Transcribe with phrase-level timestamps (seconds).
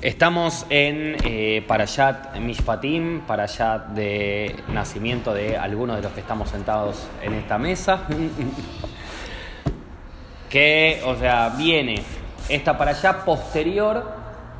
[0.00, 1.66] Estamos en eh,
[2.40, 8.06] Mishpatim, Parashat de nacimiento de algunos de los que estamos sentados en esta mesa.
[10.48, 12.00] que, o sea, viene
[12.48, 14.08] esta Parashat posterior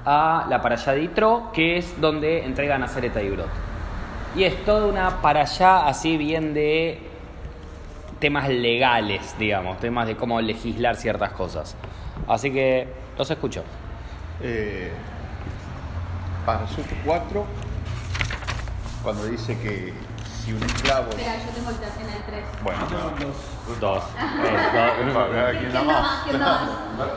[0.04, 3.46] a la Parashat de Itro, que es donde entregan a Sereta y Brot.
[4.34, 6.98] Y es toda una Parashat así bien de
[8.18, 11.77] temas legales, digamos, temas de cómo legislar ciertas cosas.
[12.27, 13.62] Así que los escucho.
[14.43, 14.91] Eh,
[16.48, 17.44] Parashut 4,
[19.02, 19.93] cuando dice que
[20.25, 21.11] si un esclavo.
[21.11, 22.44] Espera, yo tengo el en el 3.
[22.62, 22.90] Bueno, Dos.
[23.68, 24.04] No, dos.
[24.16, 26.03] ¿quién da ¿Quién da más?
[26.03, 26.25] más?
[26.25, 26.53] ¿Quién da
[26.96, 27.11] más?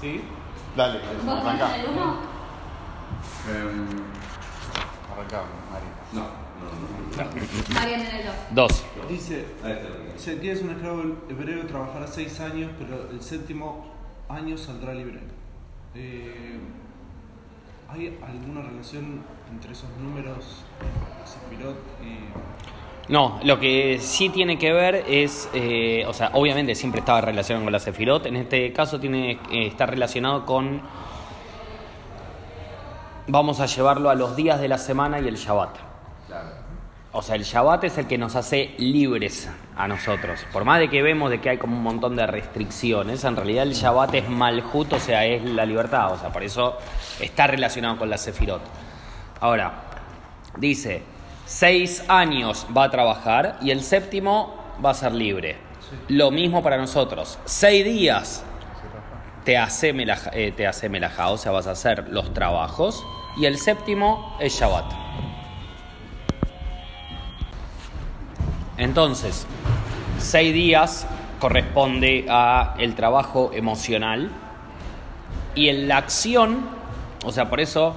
[0.00, 0.24] ¿Sí?
[0.76, 1.66] Dale, ¿Vos arranca.
[1.72, 2.16] tenés el 1?
[5.12, 5.86] Arrancamos, Mari.
[6.12, 6.66] No, no,
[7.18, 7.74] no.
[7.74, 8.34] Marian en el 2.
[8.52, 8.84] Dos.
[9.08, 9.44] Dice,
[10.40, 13.93] tienes un esclavo hebreo trabajará seis años, pero el séptimo
[14.28, 15.20] año saldrá libre.
[15.94, 16.58] Eh,
[17.88, 20.64] ¿Hay alguna relación entre esos números,
[21.24, 23.12] Sefirot y...
[23.12, 27.64] No, lo que sí tiene que ver es, eh, o sea, obviamente siempre estaba relacionado
[27.64, 30.80] con la Sefirot, en este caso tiene eh, está relacionado con,
[33.28, 35.83] vamos a llevarlo a los días de la semana y el Shabbat.
[37.16, 40.44] O sea, el Shabbat es el que nos hace libres a nosotros.
[40.52, 43.62] Por más de que vemos de que hay como un montón de restricciones, en realidad
[43.62, 46.12] el Shabbat es malhut, o sea, es la libertad.
[46.12, 46.76] O sea, por eso
[47.20, 48.62] está relacionado con la Sefirot.
[49.40, 49.74] Ahora,
[50.56, 51.02] dice,
[51.46, 55.56] seis años va a trabajar y el séptimo va a ser libre.
[56.08, 57.38] Lo mismo para nosotros.
[57.44, 58.44] Seis días
[59.44, 63.06] te hace, melaj- eh, te hace melajá, o sea, vas a hacer los trabajos.
[63.36, 65.03] Y el séptimo es Shabbat.
[68.84, 69.46] Entonces,
[70.18, 71.06] seis días
[71.40, 74.30] corresponde a el trabajo emocional
[75.54, 76.60] y en la acción,
[77.24, 77.94] o sea, por eso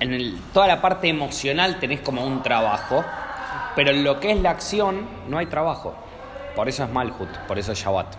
[0.00, 3.04] en el- toda la parte emocional tenés como un trabajo,
[3.76, 5.94] pero en lo que es la acción no hay trabajo.
[6.56, 8.16] Por eso es Malhut, por eso es Shabbat.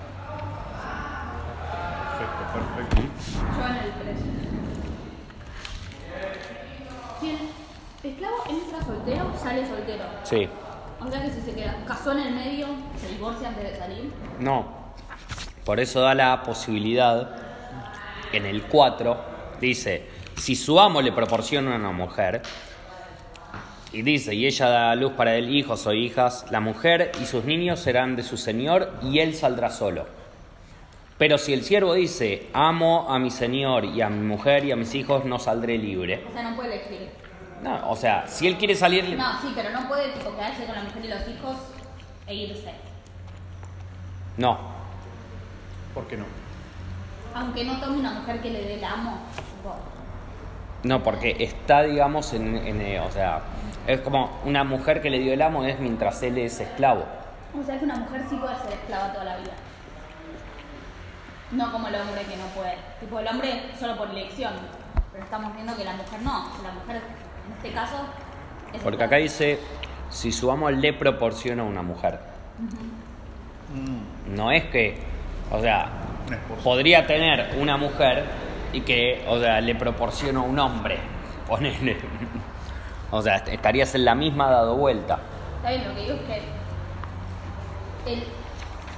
[2.17, 3.01] Perfecto, perfecto.
[3.57, 4.17] Yo en el 3.
[7.19, 10.03] Si el esclavo entra soltero, sale soltero.
[10.23, 10.47] Sí.
[11.01, 12.67] O sea que si se queda casó en el medio,
[12.99, 14.11] se divorcia antes de salir.
[14.39, 14.93] No.
[15.65, 17.29] Por eso da la posibilidad,
[18.31, 19.17] en el 4,
[19.61, 22.41] dice, si su amo le proporciona una mujer,
[23.91, 27.45] y dice, y ella da luz para él hijos o hijas, la mujer y sus
[27.45, 30.05] niños serán de su señor y él saldrá solo.
[31.17, 34.75] Pero si el siervo dice, amo a mi señor y a mi mujer y a
[34.75, 36.23] mis hijos, no saldré libre.
[36.29, 37.09] O sea, no puede elegir.
[37.63, 39.17] No, o sea, si él quiere salir...
[39.17, 41.57] No, sí, pero no puede tipo quedarse con la mujer y los hijos
[42.25, 42.73] e irse.
[44.37, 44.57] No,
[45.93, 46.25] ¿Por qué no?
[47.35, 49.19] Aunque no tome una mujer que le dé el amo.
[49.35, 49.75] tipo,
[50.83, 53.41] No, porque está, digamos, en, en, eh, o sea,
[53.87, 57.05] es como una mujer que le dio el amo es mientras él es esclavo.
[57.59, 59.51] O sea que una mujer sí puede ser esclava toda la vida.
[61.51, 62.77] No como el hombre que no puede.
[62.99, 64.53] Tipo, el hombre solo por elección.
[65.11, 66.49] Pero estamos viendo que la mujer no.
[66.63, 67.01] La mujer,
[67.49, 67.97] en este caso,
[68.73, 69.59] es Porque acá dice,
[70.09, 72.19] si su amo le proporciona una mujer.
[74.27, 74.97] No es que,
[75.51, 75.89] o sea,
[76.63, 78.25] podría tener una mujer
[78.73, 80.97] y que, o sea, le proporciona un hombre.
[81.47, 81.97] Ponele.
[83.11, 85.17] O sea, estarías en la misma dado vuelta.
[85.57, 86.35] Está bien, lo que digo es que
[88.13, 88.23] él,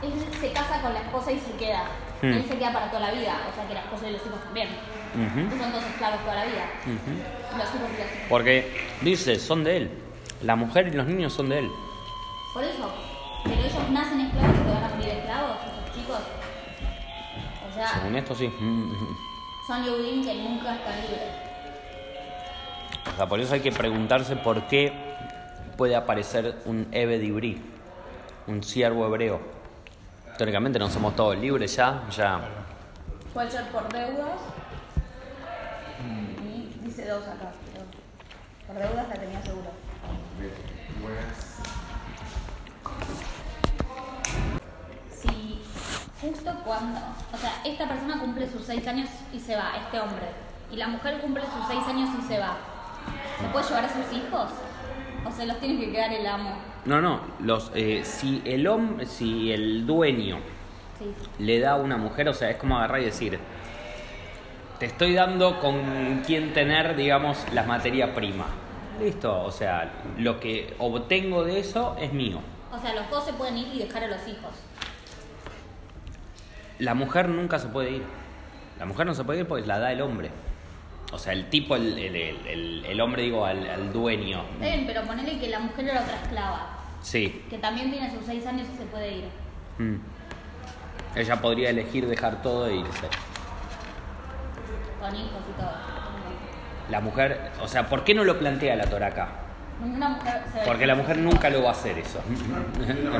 [0.03, 1.83] él se casa con la esposa y se queda.
[2.21, 2.33] Hmm.
[2.33, 3.39] Él se queda para toda la vida.
[3.49, 4.67] O sea que la esposa y los hijos también.
[5.13, 5.57] Ujú.
[5.61, 6.65] Son dos esclavos toda la vida.
[6.85, 7.57] Ujú.
[7.57, 8.29] Los hijos y.
[8.29, 9.91] Porque dice, son de él.
[10.43, 11.71] La mujer y los niños son de él.
[12.53, 12.89] Por eso.
[13.43, 16.19] Pero ellos nacen esclavos y van a morir esclavos, esos chicos.
[17.69, 18.49] O sea, Según esto sí.
[19.67, 21.51] son Yehudim que nunca están libres.
[23.13, 24.93] O sea, por eso hay que preguntarse por qué
[25.77, 27.61] puede aparecer un Ebed Ibrí,
[28.47, 29.41] un siervo hebreo.
[30.37, 32.39] Teóricamente no somos todos libres ya, ya.
[33.33, 34.39] Puede ser por deudas.
[37.07, 37.51] Dos acá.
[37.73, 37.85] pero
[38.67, 39.71] Por deudas la tenía seguro.
[45.13, 45.61] Si
[46.21, 46.99] justo cuando,
[47.33, 50.25] o sea, esta persona cumple sus seis años y se va, este hombre,
[50.71, 52.57] y la mujer cumple sus seis años y se va,
[53.39, 54.49] ¿se puede llevar a sus hijos?
[55.27, 56.55] ¿O se los tiene que quedar el amo?
[56.85, 60.37] No, no, los, eh, si el hombre, si el dueño
[60.97, 61.13] Sí.
[61.39, 63.39] le da a una mujer, o sea, es como agarrar y decir,
[64.81, 68.45] te estoy dando con quien tener, digamos, la materia prima.
[68.99, 72.39] Listo, o sea, lo que obtengo de eso es mío.
[72.73, 74.49] O sea, los dos se pueden ir y dejar a los hijos.
[76.79, 78.03] La mujer nunca se puede ir.
[78.79, 80.31] La mujer no se puede ir porque la da el hombre.
[81.11, 82.15] O sea, el tipo, el, el-
[82.47, 84.43] el- el- hombre, digo, al, al dueño.
[84.59, 86.69] Bien, pero ponele que la mujer era otra esclava,
[87.03, 87.45] Sí.
[87.51, 89.25] que también tiene sus seis años y se puede ir.
[89.77, 89.97] Mm.
[91.15, 93.07] Ella podría elegir dejar todo e irse.
[95.01, 95.71] Con hijos y todo.
[96.89, 99.27] La mujer, o sea, ¿por qué no lo plantea la Torah acá?
[99.81, 102.19] Ninguna mujer se Porque la mujer nunca lo va a hacer eso.
[102.29, 103.19] No,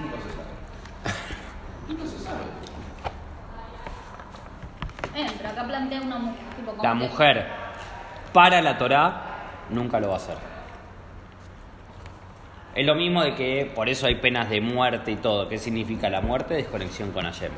[0.00, 0.44] Nunca se sabe.
[1.88, 2.44] Nunca se sabe.
[5.16, 6.40] Eh, pero acá plantea una mujer.
[6.56, 7.46] Tipo, como La que- mujer
[8.32, 9.22] para la Torah
[9.70, 10.36] nunca lo va a hacer.
[12.74, 15.48] Es lo mismo de que por eso hay penas de muerte y todo.
[15.48, 16.54] ¿Qué significa la muerte?
[16.54, 17.52] Desconexión con Hashem.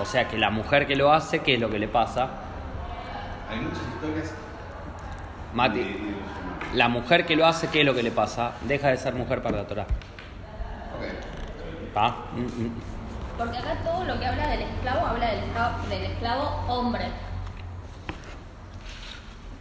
[0.00, 2.28] O sea que la mujer que lo hace, ¿qué es lo que le pasa?
[3.50, 4.32] Hay muchas historias.
[5.54, 5.96] Mati,
[6.74, 8.52] la mujer que lo hace, ¿qué es lo que le pasa?
[8.62, 9.82] Deja de ser mujer para la Torah.
[9.82, 11.96] Ok.
[11.96, 12.16] ¿Ah?
[12.32, 12.72] Mm, mm.
[13.38, 17.04] Porque acá todo lo que habla del esclavo habla del esclavo, del esclavo hombre.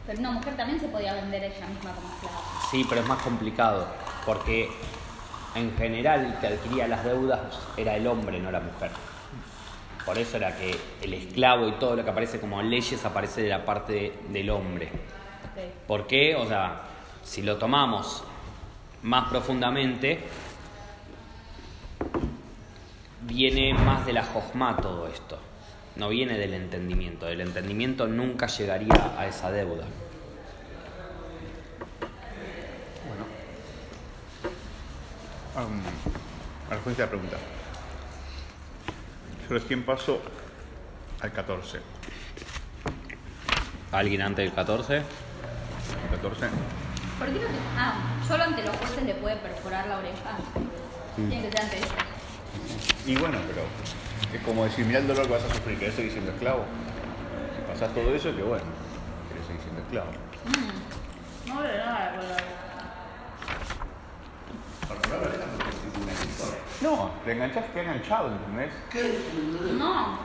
[0.05, 2.37] Pero una mujer también se podía vender ella misma como esclava.
[2.69, 3.87] Sí, pero es más complicado.
[4.25, 4.69] Porque
[5.55, 7.39] en general el que adquiría las deudas
[7.77, 8.91] era el hombre, no la mujer.
[10.07, 13.49] Por eso era que el esclavo y todo lo que aparece como leyes aparece de
[13.49, 14.85] la parte de- del hombre.
[14.87, 15.85] Ok.
[15.85, 16.33] ¿Por qué?
[16.35, 16.81] O sea,
[17.23, 18.23] si lo tomamos
[19.03, 20.23] más profundamente,
[23.23, 25.37] viene más de la jojma todo esto.
[25.97, 27.27] No viene del entendimiento.
[27.27, 29.83] El entendimiento nunca llegaría a esa deuda.
[33.09, 33.25] Bueno.
[35.67, 35.81] Um,
[36.69, 37.37] respuesta a la pregunta.
[39.49, 40.19] Recién paso
[41.21, 41.79] al 14.
[43.93, 44.97] ¿Alguien antes del 14?
[44.97, 45.03] ¿El
[46.11, 46.47] 14?
[47.17, 47.45] ¿Por qué no te...
[47.77, 47.93] Ah,
[48.27, 50.37] solo ante los jueces le puede perforar la oreja.
[51.15, 51.89] Tiene que ser ante ellos.
[53.05, 53.63] Y bueno, pero
[54.33, 56.65] es como decir, mira el dolor que vas a sufrir, querés seguir siendo esclavo.
[57.55, 58.65] Si pasás todo eso, que bueno,
[59.29, 60.11] querés seguir siendo esclavo.
[61.47, 62.19] No, de nada,
[64.89, 66.66] Perforar la oreja porque es una historia.
[66.81, 68.71] No, te enganchás, queda enganchado, ¿entendés?
[69.73, 70.19] No.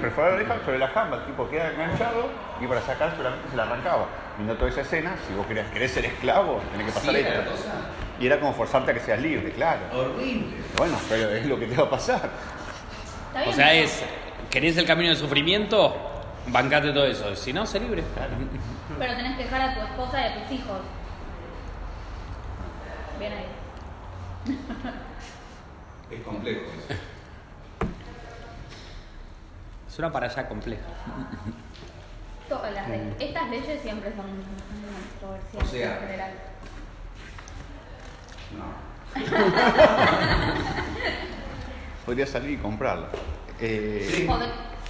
[0.00, 2.28] Perforar la oreja sobre la jamba, el tipo queda enganchado
[2.60, 4.06] y para sacar solamente se la arrancaba.
[4.36, 7.34] Viendo toda esa escena, si vos querés, querés ser esclavo, tenés que pasar Sí, era
[7.40, 7.50] esto.
[7.50, 7.72] cosa
[8.18, 9.80] Y era como forzarte a que seas libre, claro.
[9.94, 10.56] horrible.
[10.76, 12.28] Bueno, pero es lo que te va a pasar.
[13.28, 14.02] Está bien, O sea, es,
[14.50, 15.94] ¿querés el camino del sufrimiento?
[16.48, 17.36] Bancate todo eso.
[17.36, 18.02] Si no, sé libre.
[18.98, 20.80] Pero tenés que dejar a tu esposa y a tus hijos.
[23.18, 24.56] Bien ahí.
[26.10, 27.00] Es complejo eso.
[29.88, 30.82] Es una para allá compleja.
[32.48, 34.26] Todas las leyes- Estas leyes siempre son
[35.20, 36.32] controversiales O sea, en general.
[38.56, 38.90] No.
[42.06, 43.08] Podría salir y comprarla.
[43.60, 44.28] Eh, Sí.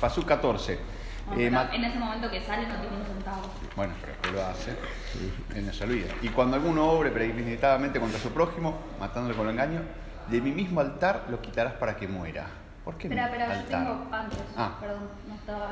[0.01, 0.79] Pasó 14.
[1.27, 3.43] No, Eh, en ese momento que sale no tiene un centavo.
[3.77, 4.75] Bueno, pero después lo hace.
[5.55, 6.09] Él no se olvida.
[6.23, 9.83] Y cuando alguno obre premeditadamente contra su prójimo, matándole con engaño,
[10.31, 12.47] de mi mismo altar lo quitarás para que muera.
[12.85, 13.67] ¿Por qué Espera, yo altar?
[13.69, 14.39] tengo antes.
[14.57, 14.77] Ah.
[14.81, 15.69] Perdón, no estaba.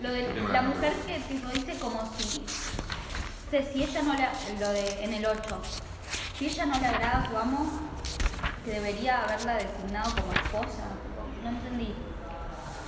[0.00, 2.44] Lo de la mujer que tipo dice como si.
[3.50, 4.30] sé, si ella no la.
[4.58, 5.60] Lo de en el 8.
[6.36, 7.70] Si ella no le agrada a su amo,
[8.64, 10.84] que debería haberla designado como esposa.
[11.42, 11.94] No entendí.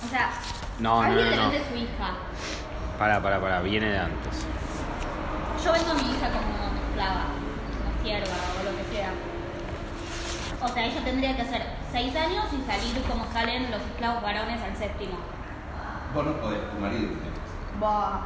[0.05, 0.31] O sea,
[0.79, 1.51] No, no, alguien no, no.
[1.53, 2.15] su hija.
[2.99, 3.61] Para, para, para.
[3.63, 4.47] Viene de antes.
[5.65, 7.25] Yo vendo a mi hija como esclava,
[7.79, 8.27] como sierva
[8.61, 9.11] o lo que sea.
[10.65, 14.61] O sea, ella tendría que hacer 6 años y salir como salen los esclavos varones
[14.63, 15.17] al séptimo.
[16.15, 17.09] Vos no podés, tu marido.
[17.81, 18.21] Bah.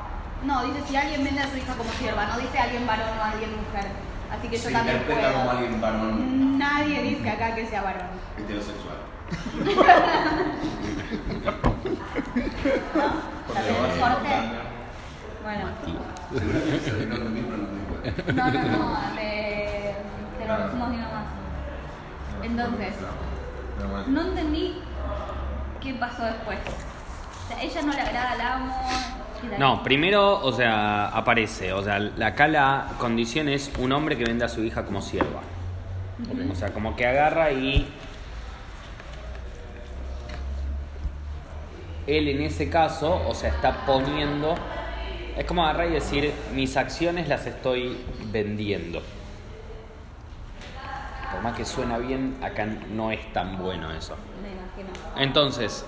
[0.44, 3.24] No, dice si alguien vende a su hija como sierva, no dice alguien varón o
[3.24, 3.86] alguien mujer.
[4.30, 5.58] Así que yo Se también interpreta como puedo.
[5.58, 8.08] alguien varón Nadie dice acá que sea varón.
[8.38, 8.96] heterosexual.
[14.00, 14.36] Jorge.
[15.42, 15.68] Bueno.
[16.84, 17.66] Seguramente no no.
[18.32, 19.94] No, no, no, te,
[20.38, 21.26] te lo decimos de una más.
[22.46, 22.94] Entonces,
[24.08, 24.74] no entendí
[25.82, 26.58] qué pasó después.
[27.44, 28.74] O sea, ella no le agrada al amo.
[29.58, 31.72] No, primero, o sea, aparece.
[31.72, 35.02] O sea, la- acá la condición es un hombre que vende a su hija como
[35.02, 35.40] sierva.
[36.50, 37.86] O sea, como que agarra y.
[42.06, 44.54] Él en ese caso, o sea, está poniendo.
[45.36, 47.98] Es como agarrar y decir: mis acciones las estoy
[48.32, 49.02] vendiendo.
[51.36, 54.16] Por más que suena bien, acá no es tan bueno eso.
[54.40, 54.88] Me imagino.
[55.18, 55.84] Entonces,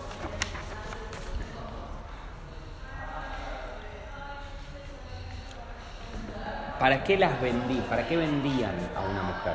[6.79, 7.81] ¿para qué las vendí?
[7.89, 9.55] ¿Para qué vendían a una mujer?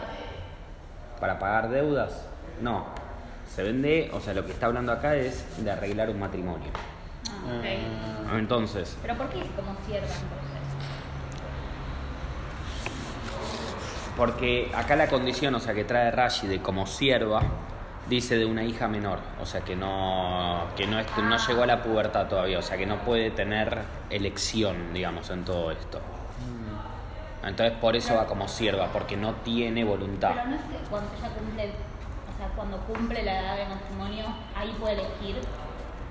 [1.19, 2.25] ¿Para pagar deudas?
[2.59, 2.87] No.
[3.47, 6.71] Se vende, o sea, lo que está hablando acá es de arreglar un matrimonio.
[7.27, 8.33] Ah, ok.
[8.39, 10.52] Entonces, Pero ¿por qué como sierva entonces?
[14.15, 17.41] Porque acá la condición, o sea, que trae Rashi de como sierva,
[18.09, 21.65] dice de una hija menor, o sea, que no, que no, es- no llegó a
[21.67, 23.77] la pubertad todavía, o sea, que no puede tener
[24.09, 25.99] elección, digamos, en todo esto.
[27.45, 30.31] Entonces por eso va como sierva, porque no tiene voluntad.
[30.33, 31.63] Pero no es que cuando ella cumple,
[32.33, 35.41] o sea, cuando cumple la edad de matrimonio, ahí puede elegir,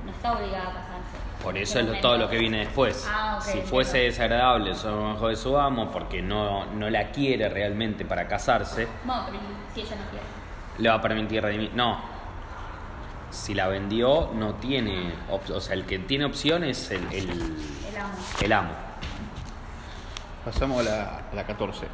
[0.04, 1.16] no está obligada a casarse.
[1.42, 3.06] Por eso es lo- todo lo que viene después.
[3.10, 7.48] Ah, ok, si fuese desagradable ser mejor de su amo, porque no, no la quiere
[7.48, 9.38] realmente para casarse, Bueno, pero
[9.74, 10.24] si ella no quiere.
[10.78, 11.72] le va a permitir redimir.
[11.74, 11.98] No.
[13.30, 15.14] Si la vendió, no tiene.
[15.30, 18.14] op- O sea, el que tiene opción es el, el, El amo.
[18.42, 18.70] el amo.
[20.44, 21.86] Pasamos a la, a la 14.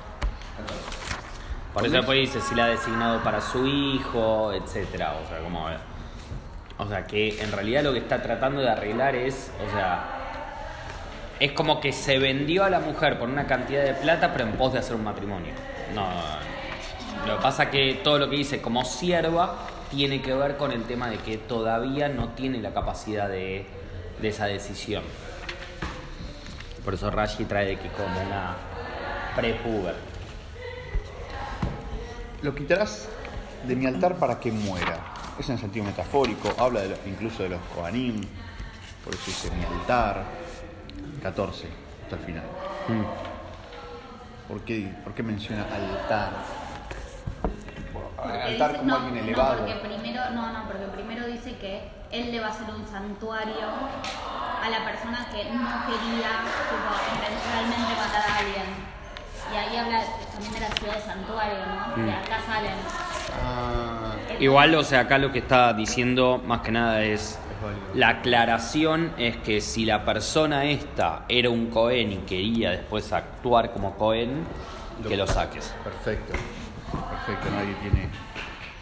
[1.73, 5.14] Por eso después dice si la ha designado para su hijo, etcétera.
[5.25, 5.67] O sea, como.
[6.78, 9.50] O sea, que en realidad lo que está tratando de arreglar es.
[9.66, 10.14] O sea.
[11.40, 14.56] Es como que se vendió a la mujer por una cantidad de plata, pero en
[14.56, 15.52] pos de hacer un matrimonio.
[15.94, 16.06] No.
[17.26, 19.56] Lo que pasa que todo lo que dice como sierva
[19.90, 23.66] tiene que ver con el tema de que todavía no tiene la capacidad de,
[24.20, 25.02] de esa decisión.
[26.85, 28.56] Por eso Rashi trae de que como una
[29.37, 29.94] prepuber.
[32.42, 33.08] Lo quitarás
[33.66, 35.18] de mi altar para que muera.
[35.38, 38.21] Es en sentido metafórico, habla de los- incluso de los Kohanim,
[39.04, 40.25] por eso dice mi altar.
[41.23, 41.68] 14,
[42.04, 42.45] hasta el final.
[44.49, 46.30] ¿Por qué, por qué menciona altar?
[47.92, 49.59] Porque altar dice- como no, alguien no, elevado.
[49.59, 53.66] porque primero, no, no, porque primero dice que él le va a hacer un santuario
[54.62, 58.99] a la persona que no quería tipo, intencionalmente matar a alguien.
[59.52, 60.02] Y ahí habla
[60.33, 61.97] también de la ciudad de santuario, ¿no?
[61.97, 62.07] Mm.
[62.07, 62.75] De acá salen.
[63.32, 67.38] Ah, Igual, o sea, acá lo que está diciendo más que nada es
[67.94, 73.73] la aclaración es que si la persona esta era un Cohen y quería después actuar
[73.73, 74.44] como Cohen,
[75.06, 75.75] que lo saques.
[75.82, 76.35] Perfecto.
[77.11, 78.08] Perfecto, nadie tiene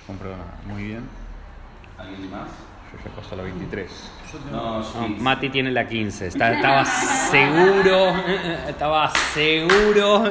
[0.09, 0.45] un problema.
[0.67, 1.09] Muy bien.
[1.99, 2.49] ¿Alguien más?
[2.93, 3.91] Yo ya paso a la 23.
[4.51, 4.83] No.
[5.19, 6.27] Mati tiene la 15.
[6.29, 8.15] Está- estaba seguro.
[8.69, 10.25] Estaba seguro.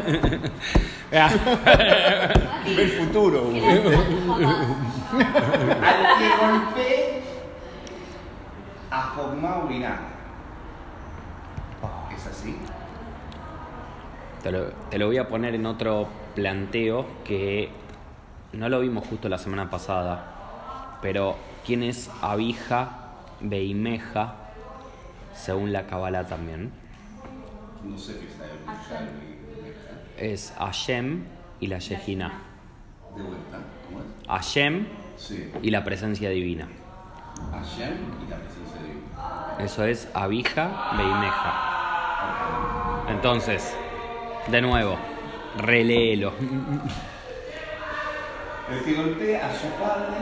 [2.66, 3.50] El futuro.
[3.50, 3.54] Al
[6.20, 7.22] que golpee
[8.92, 9.98] a Fogma Uriná.
[12.16, 12.58] ¿Es así?
[14.44, 17.70] Te lo, te lo voy a poner en otro planteo que
[18.54, 21.36] no lo vimos justo la semana pasada, pero
[21.66, 23.05] ¿quién es Abija
[23.50, 24.36] Beimeja
[25.34, 26.72] según la Kabbalah también?
[27.84, 29.08] No sé qué está Hashem.
[30.18, 31.24] Es Hashem
[31.60, 32.32] y la Shejina.
[33.16, 34.06] De vuelta, ¿cómo es?
[34.28, 34.88] Hashem
[35.18, 35.52] Sí.
[35.62, 36.68] y la presencia divina.
[37.52, 37.94] Hashem
[38.26, 39.56] y la presencia divina.
[39.60, 41.54] Eso es Abija Beimeja.
[43.10, 43.76] Entonces,
[44.48, 44.98] de nuevo,
[45.58, 46.34] reléelo.
[48.72, 50.18] El que golpee a su padre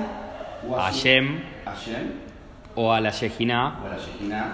[0.67, 2.11] o a su- Hashem Hashem
[2.75, 3.79] o a la Shejina.
[3.83, 4.45] o a la Shekinah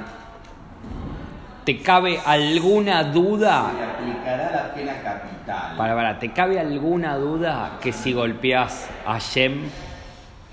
[1.65, 3.71] ¿Te cabe alguna duda?
[3.77, 5.77] se aplicará la pena capital.
[5.77, 9.69] Para, para, ¿te cabe alguna duda que si golpeas a Shem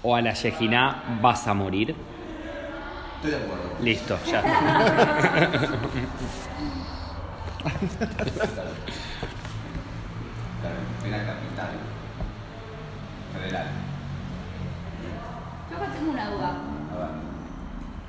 [0.03, 1.95] o a la Shejina vas a morir?
[3.17, 3.71] Estoy de acuerdo.
[3.81, 4.43] Listo, ya.
[10.61, 11.71] Claro, pena capital.
[13.33, 13.67] Federal.
[15.71, 16.57] Yo acá tengo una duda.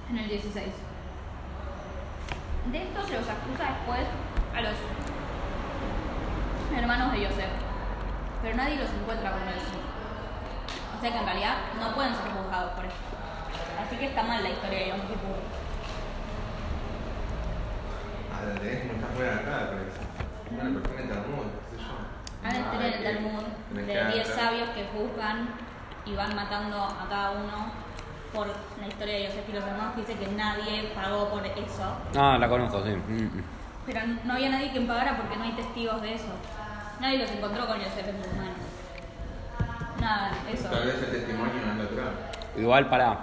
[0.10, 0.66] En el 16.
[2.72, 4.08] De esto se los acusa después
[4.56, 4.74] a los
[6.78, 7.50] hermanos de Yosef.
[8.42, 9.78] Pero nadie los encuentra con eso.
[10.98, 12.98] O sea que en realidad no pueden ser juzgados por esto.
[13.86, 15.38] Así que está mal la historia de Yom Kippur.
[18.34, 20.02] Ah, la tenés como está fuera de acá, parece.
[20.52, 21.94] Bueno, pero tiene Talmud, qué sé yo.
[22.44, 23.84] Han de tener el Talmud de
[24.14, 25.50] 10 hacer- sabios que juzgan
[26.06, 27.72] y van matando a cada uno
[28.34, 31.98] por la historia de Yosef y los hermanos que dice que nadie pagó por eso.
[32.16, 32.92] Ah, la conozco, sí.
[32.92, 33.44] Mm, mm.
[33.86, 36.34] Pero no había nadie quien pagara porque no hay testigos de eso.
[37.00, 38.58] Nadie los encontró con Yosef en sus manos.
[40.02, 40.70] Nada, eso.
[40.70, 42.10] Tal vez el testimonio no atrás.
[42.58, 43.20] Igual para,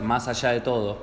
[0.00, 0.98] más allá de todo,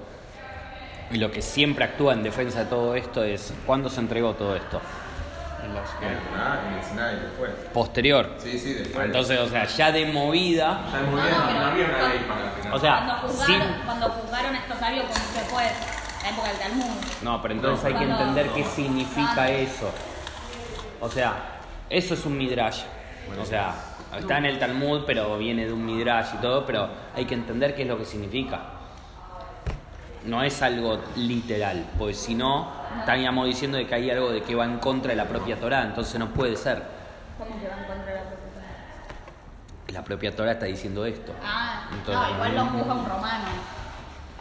[1.11, 4.55] y lo que siempre actúa en defensa de todo esto es, ¿cuándo se entregó todo
[4.55, 4.81] esto?
[5.63, 7.51] En el Tanakh, en el Sinai, después.
[7.73, 8.29] Posterior.
[8.37, 9.05] Sí, sí, después.
[9.05, 12.07] Entonces, o sea, ya de movida, Ya muy No, bien, no, no, pero- había una
[12.09, 12.75] ley para que no.
[12.75, 15.63] O sea, cuando, juzgaron, sin- cuando juzgaron a estos sabios como se fue
[16.23, 16.85] la época del Talmud.
[17.21, 19.49] No, pero entonces hay que entender qué significa Ah.
[19.51, 19.91] eso.
[21.01, 21.33] O sea,
[21.89, 22.81] eso es un midrash.
[23.41, 23.75] O sea,
[24.17, 27.75] Está en el Talmud, pero viene de un Midrash y todo, pero hay que entender
[27.75, 28.59] qué es lo que significa.
[30.25, 34.53] No es algo literal, pues si no, estaríamos diciendo de que hay algo de que
[34.53, 36.83] va en contra de la propia Torah, entonces no puede ser.
[37.37, 41.33] ¿Cómo que va en contra de la propia La propia Torah está diciendo esto.
[41.43, 43.45] Ah, Entonces, no, igual lo juzga un romano.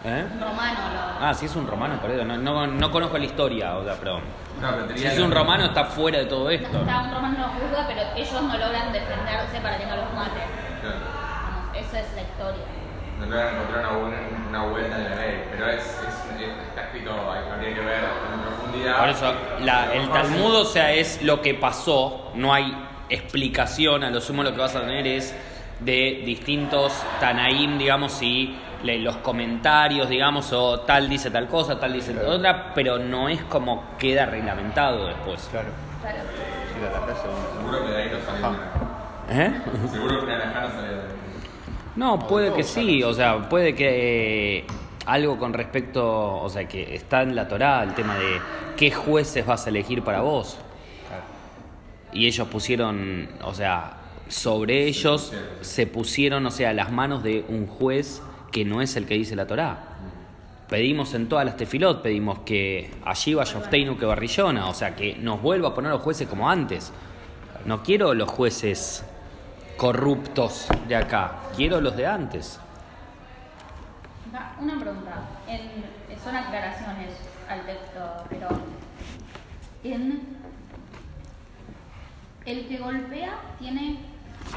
[0.05, 0.27] ¿Eh?
[0.33, 1.27] Un romano lo.
[1.27, 4.21] Ah, si es un romano, perdón, no, no, no conozco la historia, o sea, pero
[4.61, 6.79] No, si es un romano está fuera de todo esto.
[6.79, 10.43] Está un romano lo juzga, pero ellos no logran defenderse para que no los maten.
[10.81, 10.97] Claro.
[11.05, 12.78] Vamos, es la historia.
[13.19, 14.17] No logran encontrar una, buena,
[14.49, 18.41] una vuelta en la ley, pero es, es, es- está escrito, habría que ver en
[18.41, 18.99] profundidad.
[19.01, 22.73] Por eso, la- el Talmud, o sea, es lo que pasó, no hay
[23.09, 25.35] explicación, a lo sumo lo que vas a tener es
[25.81, 32.13] de distintos Tanaim, digamos, y los comentarios, digamos, o tal dice tal cosa, tal dice
[32.13, 32.31] Claro.
[32.31, 35.49] otra, pero no es como queda reglamentado después.
[35.51, 35.69] Claro.
[36.01, 36.19] Claro.
[37.57, 38.59] Seguro que de ahí no salió.
[39.31, 39.53] ¿Eh?
[39.91, 41.18] Seguro que una lejana salió de.
[41.99, 44.65] No, puede que sí, o sea, puede que eh,
[45.05, 48.39] algo con respecto, o sea, que está en la Torá el tema de
[48.77, 50.59] qué jueces vas a elegir para vos.
[52.13, 53.95] Y ellos pusieron, o sea,
[54.29, 59.05] sobre ellos se pusieron, o sea, las manos de un juez que no es el
[59.05, 59.97] que dice la Torá.
[60.69, 65.17] Pedimos en todas las tefilot, pedimos que allí vaya Ofteinu que Barrillona, o sea, que
[65.17, 66.93] nos vuelva a poner los jueces como antes.
[67.65, 69.05] No quiero los jueces
[69.79, 72.61] corruptos de acá, quiero los de antes.
[74.61, 75.13] Una pregunta.
[75.47, 77.15] En- son aclaraciones
[77.49, 78.49] al texto, pero
[79.85, 80.37] en
[82.45, 83.31] el que golpea
[83.61, 84.01] tiene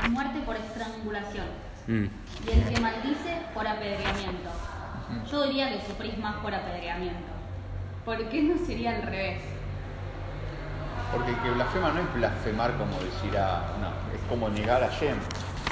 [0.09, 1.45] muerte por estrangulación
[1.87, 2.05] Mm.
[2.47, 4.49] y el que maldice por apedreamiento.
[5.29, 7.31] Yo diría que sufrís más por apedreamiento.
[8.03, 9.41] ¿Por qué no sería al revés?
[11.13, 13.59] Porque el que blasfema no es blasfemar como decir a.
[13.79, 14.00] No, es
[14.31, 15.17] como negar a Shem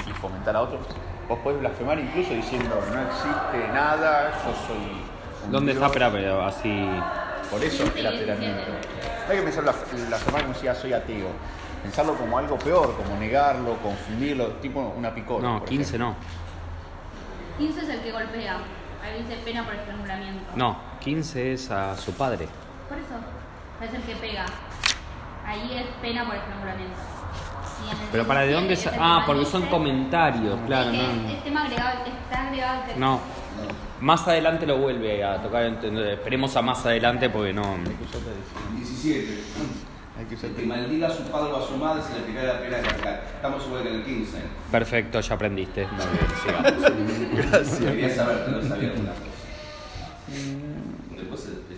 [0.06, 0.82] y fomentar a otros.
[1.28, 5.02] Vos podés blasfemar incluso diciendo no existe nada, yo soy.
[5.46, 5.86] un ¿Dónde está?
[5.86, 5.92] dios".
[5.96, 6.88] Espera, pero así.
[7.50, 11.28] Por eso el No hay que pensar blas- blasfemar como si ya soy ateo.
[11.82, 15.42] Pensarlo como algo peor, como negarlo, confundirlo, tipo una picota.
[15.42, 16.08] No, por 15 ejemplo.
[16.10, 17.58] no.
[17.58, 18.58] 15 es el que golpea.
[19.02, 20.44] Ahí dice pena por estrangulamiento.
[20.56, 22.46] No, 15 es a su padre.
[22.88, 23.14] Por eso,
[23.82, 24.44] es el que pega.
[25.46, 26.98] Ahí es pena por estrangulamiento.
[28.12, 31.28] Pero para de dónde 17 sa- Ah, porque son comentarios, claro, Es que no.
[31.30, 33.00] es- tema agregado, está agregado al texto.
[33.00, 33.20] No.
[34.00, 36.14] Más adelante lo vuelve a tocar, entender.
[36.14, 37.62] esperemos a más adelante porque no.
[37.62, 38.76] Hay que usar tradición.
[38.76, 39.42] 17.
[40.18, 42.20] Hay que usar El que maldiga a su padre o a su madre se le
[42.20, 43.14] aplicará la pena de cárcel.
[43.36, 44.38] Estamos igual que en el 15.
[44.70, 45.86] Perfecto, ya aprendiste.
[45.86, 47.78] Muy bien, sigamos.
[47.78, 49.24] Quería saber, no sabía alguna cosa.
[51.16, 51.76] Después, este,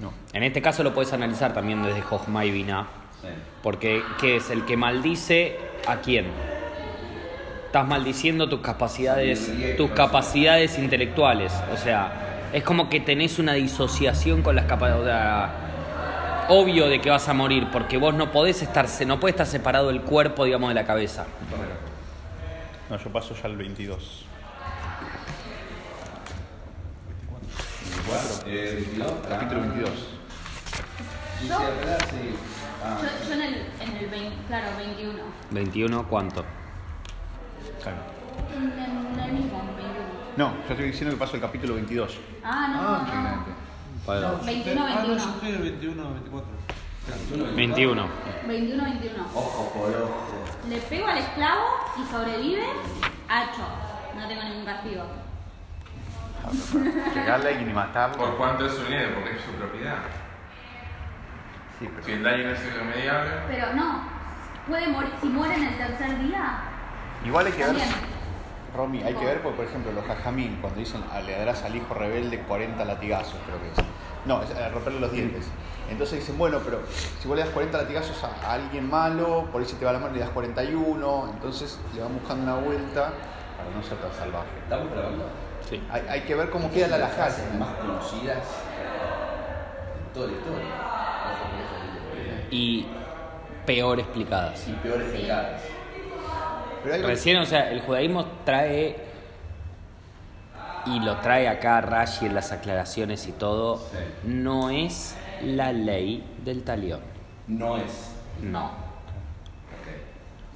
[0.00, 0.12] No.
[0.32, 2.86] En este caso lo puedes analizar también desde Jochma y Binah.
[3.22, 3.28] Sí.
[3.62, 4.50] Porque, ¿qué es?
[4.50, 5.56] El que maldice
[5.86, 6.26] a quién?
[7.66, 11.54] Estás maldiciendo tus capacidades, tus capacidades intelectuales.
[11.72, 15.50] O sea, es como que tenés una disociación con las capacidades.
[16.48, 19.88] obvio de que vas a morir, porque vos no podés estar, no puede estar separado
[19.88, 21.24] el cuerpo, digamos, de la cabeza.
[22.90, 24.26] No, yo paso ya al 22.
[28.44, 29.12] Eh, 22.
[29.28, 29.90] Capítulo 22.
[31.40, 32.61] Dice acá, sí.
[32.84, 35.18] Ah, Yo, yo en el, en el 20, claro, 21.
[35.50, 36.44] 21, ¿cuánto?
[37.82, 37.98] Claro.
[38.56, 39.92] En, en el mismo, 21.
[40.36, 42.18] No, yo estoy diciendo que paso el capítulo 22.
[42.44, 43.50] Ah, no, no, Impresionante.
[44.06, 45.34] Para- 21, Ah, no, yo 21.
[45.34, 46.50] estoy el 21 24.
[47.56, 48.08] 21.
[48.46, 49.26] 21, 21.
[49.34, 50.44] Ojo por ojo.
[50.68, 51.64] Le pego al esclavo
[52.00, 52.64] y sobrevive,
[53.28, 53.62] hacho.
[54.16, 55.02] No tengo ningún castigo.
[57.14, 58.16] Pegarle y matarlo.
[58.18, 59.14] ¿Por cuánto es su dinero?
[59.14, 59.98] Porque es su propiedad.
[61.82, 64.02] Sí, pero- Si el daño no es irremediable, Pero no,
[64.68, 66.60] puede morir, si muere en el tercer día,
[67.24, 67.76] Igual hay que ver.
[68.76, 71.76] Romy, hay que ver, porque por ejemplo, los jajamín, cuando dicen "Ah, le darás al
[71.76, 73.86] hijo rebelde 40 latigazos, creo que es.
[74.24, 75.46] No, es eh, romperle los dientes.
[75.90, 76.80] Entonces dicen, bueno, pero
[77.20, 79.92] si vos le das 40 latigazos a, a alguien malo, por ahí se te va
[79.92, 83.12] la mano y le das 41, entonces le van buscando una vuelta
[83.58, 84.46] para no ser tan salvaje.
[84.62, 85.24] ¿Estamos grabando?
[85.68, 85.82] Sí.
[85.90, 90.66] Hay, hay que ver cómo queda la frases más conocidas de toda la historia.
[92.52, 92.86] Y
[93.66, 94.68] peor explicadas.
[94.68, 94.72] Y.
[94.82, 95.30] Pero hay
[97.00, 98.96] algo- Recién, o sea, el judaísmo trae
[100.86, 103.96] y lo trae acá Rashi en las aclaraciones y todo, Sí.
[104.24, 107.00] no es la ley del talión.
[107.46, 108.14] No es.
[108.42, 108.70] No.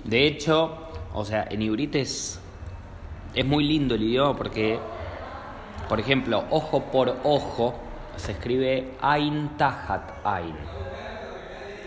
[0.04, 0.76] De hecho,
[1.14, 2.40] o sea, en Ibrit es,
[3.34, 4.78] es muy lindo el idioma porque,
[5.88, 7.74] por ejemplo, ojo por ojo
[8.16, 10.54] se escribe Ain Tahat Ain.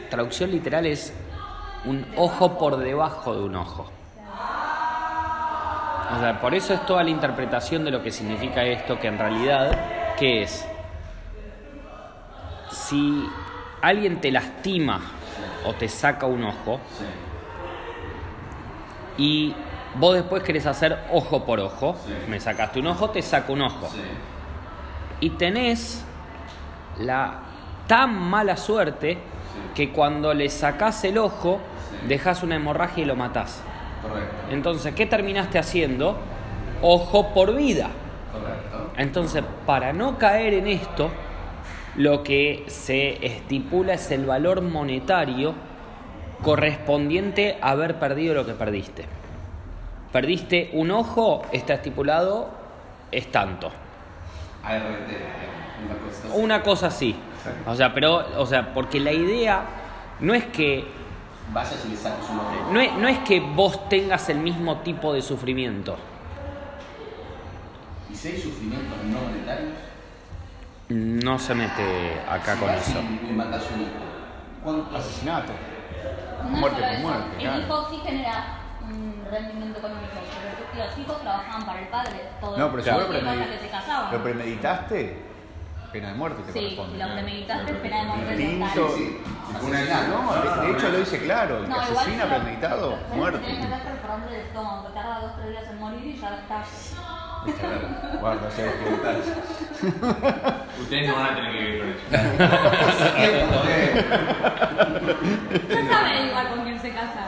[0.09, 1.13] Traducción literal es
[1.85, 3.89] un ojo por debajo de un ojo.
[6.11, 9.19] O sea, por eso es toda la interpretación de lo que significa esto, que en
[9.19, 10.67] realidad, ¿qué es?
[12.71, 13.29] Si
[13.81, 14.99] alguien te lastima
[15.65, 16.79] o te saca un ojo
[19.17, 19.53] y
[19.95, 21.95] vos después querés hacer ojo por ojo,
[22.27, 23.89] me sacaste un ojo, te saco un ojo.
[25.19, 26.03] Y tenés
[26.97, 27.41] la
[27.85, 29.19] tan mala suerte
[29.75, 31.59] que cuando le sacás el ojo,
[32.01, 32.07] Sí.
[32.07, 33.61] dejas una hemorragia y lo matás.
[34.01, 34.35] Correcto.
[34.51, 36.17] Entonces, ¿qué terminaste haciendo?
[36.81, 37.89] Ojo por vida.
[38.31, 38.91] Correcto.
[38.97, 41.09] Entonces, para no caer en esto,
[41.95, 45.53] lo que se estipula es el valor monetario
[46.43, 49.05] correspondiente a haber perdido lo que perdiste.
[50.11, 52.49] Perdiste un ojo, está estipulado,
[53.11, 53.71] es tanto.
[54.63, 54.83] ART,
[55.85, 56.41] una cosa así.
[56.41, 57.15] Una cosa así.
[57.65, 59.61] O sea, pero, o sea, porque la idea
[60.19, 60.85] no es que
[61.51, 65.11] Vayas y le saques un no es, no es que vos tengas el mismo tipo
[65.13, 65.97] de sufrimiento.
[68.11, 69.73] ¿Y si hay sufrimientos no monetarios?
[70.89, 72.99] No se mete acá Si con vas eso.
[72.99, 73.33] Y le
[73.71, 73.89] un hijo.
[74.63, 74.95] ¿Cuánto?
[74.97, 75.51] Asesinato.
[76.43, 78.45] No Muerte por muerte, El hijo sí genera
[78.83, 80.07] un rendimiento económico,
[80.73, 83.43] pero los hijos trabajaban para el padre todo No, el pero el vos tiempo hasta
[83.43, 84.11] premedi- que se casaban.
[84.13, 85.23] lo premeditaste,
[85.91, 86.97] pena de muerte te Sí, corresponde.
[87.03, 88.37] lo premeditaste, pena de muerte.
[88.37, 88.43] Sí,
[88.95, 89.17] sí,
[89.55, 92.35] Asesinato, no, de, de hecho lo dice claro, el que No, igual asesina si lo-
[92.35, 93.39] premeditado, tenés que muerte.
[93.61, 96.63] carácter por hambre del estómago, que tarda dos tres días en morir y ya está.
[98.19, 98.55] Guarda, que
[100.81, 101.99] Ustedes no van a tener que vivir con eso.
[105.69, 107.27] Ya saben igual con quién se casa.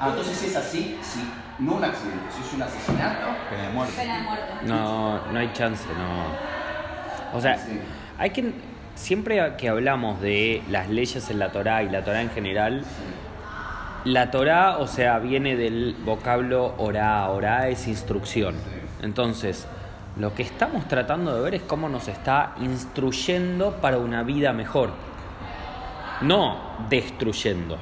[0.00, 1.20] Ah, entonces es así, si
[1.58, 3.94] no un accidente, si es un asesinato, pena de muerte.
[3.96, 4.52] Pena de muerte.
[4.64, 7.36] No, no hay chance, no.
[7.36, 7.80] O sea, Sí.
[8.18, 8.52] hay que
[8.94, 12.84] siempre que hablamos de las leyes en la Torá y la Torá en general,
[14.04, 18.54] la Torá, o sea, viene del vocablo orá, orá es instrucción.
[19.02, 19.66] Entonces,
[20.16, 24.90] lo que estamos tratando de ver es cómo nos está instruyendo para una vida mejor,
[26.20, 27.78] no destruyendo.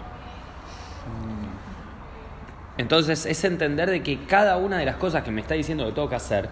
[2.77, 5.93] Entonces, es entender de que cada una de las cosas que me está diciendo que
[5.93, 6.49] tengo que hacer,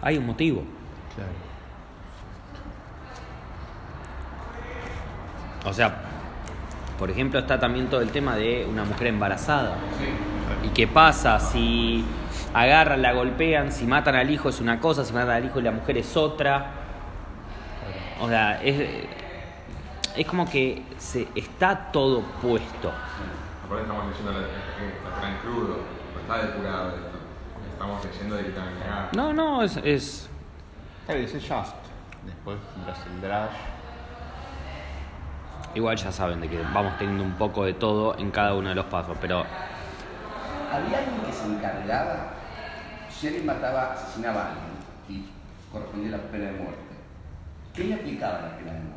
[0.00, 0.62] hay un motivo.
[1.14, 1.30] Claro.
[5.66, 5.94] O sea,
[6.98, 9.76] por ejemplo, está también todo el tema de una mujer embarazada.
[10.64, 12.04] ¿Y qué pasa si
[12.54, 15.62] agarran, la golpean, si matan al hijo es una cosa, si matan al hijo y
[15.62, 16.70] la mujer es otra?
[18.20, 19.04] O sea, es,
[20.16, 22.92] es como que se está todo puesto.
[23.66, 25.76] Aparte estamos leyendo la, la crudo,
[26.14, 27.18] no está depurado esto.
[27.72, 29.08] Estamos leyendo directamente acá.
[29.12, 30.30] No, no, es, es
[31.04, 31.74] Claro, dice just.
[32.24, 33.56] Después tendrás el drash.
[35.74, 38.74] igual ya saben de que vamos teniendo un poco de todo en cada uno de
[38.74, 39.44] los pasos, pero
[40.72, 42.32] había alguien que se encargaba,
[43.10, 44.66] si alguien mataba, asesinaba a alguien
[45.08, 45.28] y
[45.72, 46.94] correspondía la pena de muerte,
[47.74, 48.95] ¿qué le aplicaba la pena de muerte?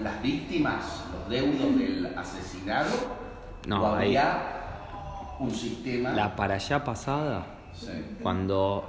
[0.00, 2.90] ¿Las víctimas, los deudos del asesinado?
[3.66, 4.42] No, ¿O había
[5.38, 6.10] un sistema?
[6.12, 7.88] la para allá pasada Sí.
[8.22, 8.88] cuando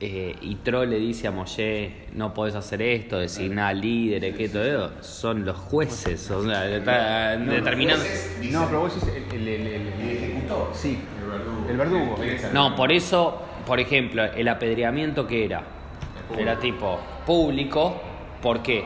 [0.00, 4.90] eh, Itro le dice a Moshe, no podés hacer esto, designar líderes, que todo eso,
[5.02, 8.04] son los jueces, está No, determinando.
[8.50, 10.70] No, pero vos decís el, el, el, el- ¿El ejecutor?
[10.74, 11.68] Sí, El verdugo.
[11.70, 12.14] el verdugo.
[12.16, 15.62] ¿Quién es el No, por eso, por ejemplo, el apedreamiento que era,
[16.36, 17.94] era tipo público,
[18.42, 18.84] ¿por qué?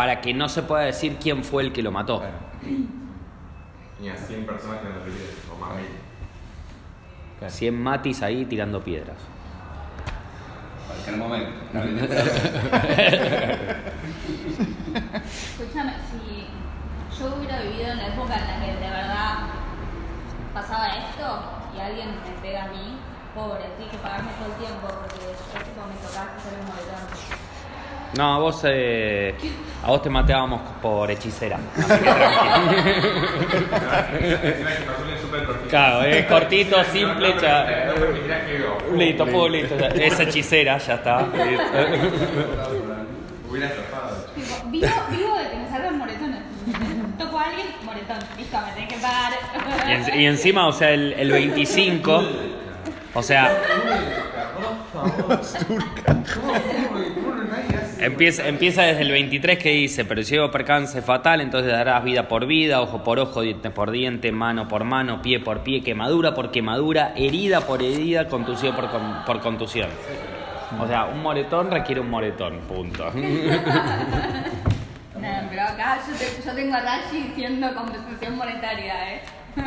[0.00, 2.20] Para que no se pueda decir quién fue el que lo mató.
[2.20, 2.38] Claro.
[3.98, 5.88] Tenía 100 personas que no repiten, o más mil.
[7.38, 7.52] Claro.
[7.52, 9.18] 100 matis ahí tirando piedras.
[10.86, 11.50] Cualquier momento.
[15.60, 16.46] Escúchame, si
[17.18, 19.48] yo hubiera vivido en la época en la que de verdad
[20.54, 21.42] pasaba esto
[21.76, 22.96] y alguien me pega a mí,
[23.34, 27.39] pobre, tienes que pagarme todo el tiempo porque yo tipo me tocaste ser un moretón.
[28.16, 29.34] No, a vos, eh,
[29.84, 31.58] a vos te matábamos por hechicera.
[31.76, 33.08] Así que tranquilo.
[35.68, 37.92] Claro, es cortito, simple, ya.
[38.96, 39.76] Listo, puedo, listo.
[39.78, 39.86] ya.
[39.88, 41.26] Es hechicera, ya está.
[43.48, 44.16] Hubiera zafado.
[44.34, 46.40] Tipo, vivo, vivo de que me salgan moretones.
[47.18, 48.18] Toco a alguien, moretón.
[48.36, 49.32] Listo, me tenés que pagar.
[49.88, 52.22] Y, en- y encima, o sea, el, el 25,
[53.14, 53.56] o sea,
[58.00, 62.28] empieza, empieza desde el 23 que dice, pero si hubo percance fatal, entonces darás vida
[62.28, 66.34] por vida, ojo por ojo, diente por diente, mano por mano, pie por pie, quemadura
[66.34, 69.88] por quemadura, herida por herida, contusión por, con- por contusión.
[70.80, 73.10] O sea, un moretón requiere un moretón, punto.
[75.20, 79.20] No, pero acá yo, te- yo tengo a Rashi diciendo compensación monetaria, ¿eh?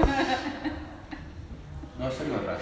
[2.00, 2.58] No, eso no es raro,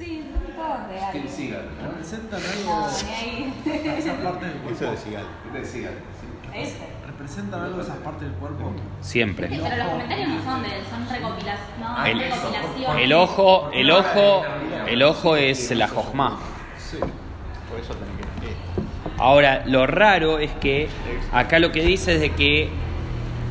[0.00, 0.08] eso es.
[0.08, 1.12] Sí, todo real.
[1.12, 1.62] ¿Qué sigan?
[1.82, 1.88] ¿no?
[1.90, 2.90] Representan No, algo.
[2.90, 4.90] Esa parte del Eso cuerpo.
[4.90, 5.24] de Sigal.
[5.52, 5.92] ¿Qué sigan?
[6.20, 6.58] Sí.
[6.58, 6.78] Ese.
[7.06, 8.72] Representan algo esas partes del cuerpo.
[9.00, 9.48] Siempre.
[9.48, 11.78] Pero los comentarios no son de él, son recopilaciones.
[11.80, 13.02] No, El- recopilaciones.
[13.04, 14.42] El ojo, el ojo,
[14.88, 16.38] el ojo es la jojma.
[16.78, 16.96] Sí.
[16.98, 18.50] Por eso tenés que.
[18.50, 18.56] eh,
[19.18, 20.88] Ahora, lo raro es que
[21.32, 22.70] acá lo que dice es de que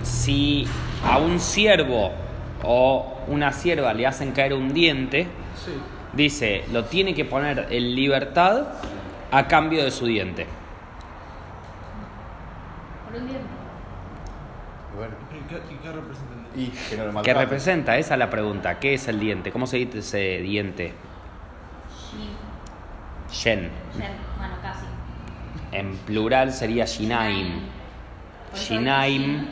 [0.03, 0.67] si
[1.05, 2.11] a un ciervo
[2.63, 5.27] o una cierva le hacen caer un diente,
[5.63, 5.71] Sí.
[6.23, 8.67] Dice, lo tiene que poner en libertad
[9.31, 10.45] a cambio de su diente.
[13.05, 13.33] Por un y
[14.95, 15.13] bueno.
[15.33, 15.61] ¿Y qué?
[16.55, 17.97] Y que no lo ¿Qué representa?
[17.97, 18.79] Esa es la pregunta.
[18.79, 19.51] ¿Qué es el diente?
[19.51, 20.93] ¿Cómo se dice ese diente?
[23.31, 23.59] Shen.
[23.59, 24.85] Yen, bueno, casi.
[25.71, 27.61] En plural sería Shinaim.
[28.55, 29.47] Shinaim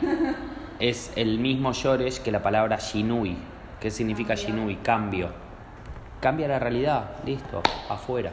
[0.80, 3.36] es el mismo Yoresh que la palabra Shinui.
[3.80, 4.54] ¿Qué significa Cambio.
[4.54, 4.76] Shinui?
[4.76, 5.47] Cambio.
[6.20, 7.10] Cambia la realidad.
[7.24, 7.62] Listo.
[7.88, 8.32] Afuera.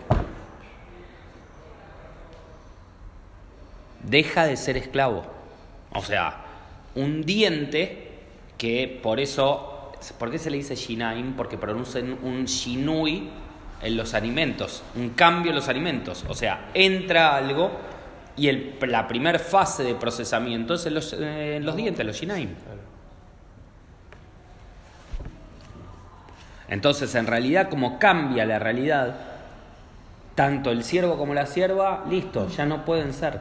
[4.04, 5.24] Deja de ser esclavo.
[5.94, 6.38] O sea,
[6.96, 8.10] un diente
[8.58, 9.92] que por eso.
[10.20, 11.34] ¿Por qué se le dice Shinaim?
[11.34, 13.30] Porque pronuncian un Shinui
[13.82, 14.84] en los alimentos.
[14.96, 16.26] Un cambio en los alimentos.
[16.28, 17.72] O sea, entra algo
[18.38, 22.50] y el, la primera fase de procesamiento es en los, en los dientes, los Shinaim.
[26.68, 29.16] Entonces, en realidad, como cambia la realidad,
[30.34, 33.40] tanto el ciervo como la sierva, listo, ya no pueden ser.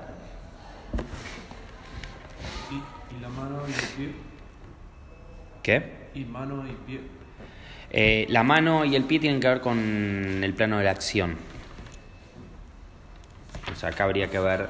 [2.71, 4.15] ¿Y, y la mano y el pie?
[5.63, 6.11] ¿Qué?
[6.15, 7.01] Y mano y pie.
[7.91, 11.37] Eh, la mano y el pie tienen que ver con el plano de la acción.
[13.73, 14.69] O sea, acá habría que ver.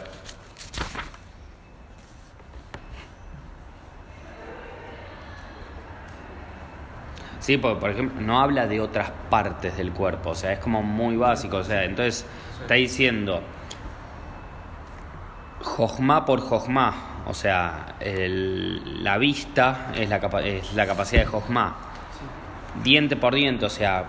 [7.45, 10.83] Sí, porque por ejemplo, no habla de otras partes del cuerpo, o sea, es como
[10.83, 12.25] muy básico, o sea, entonces
[12.63, 13.43] está diciendo
[15.61, 21.77] Jojma por Jojma, o sea, la vista es la, capa- es la capacidad de Jojma,
[22.83, 24.05] diente por diente, o sea,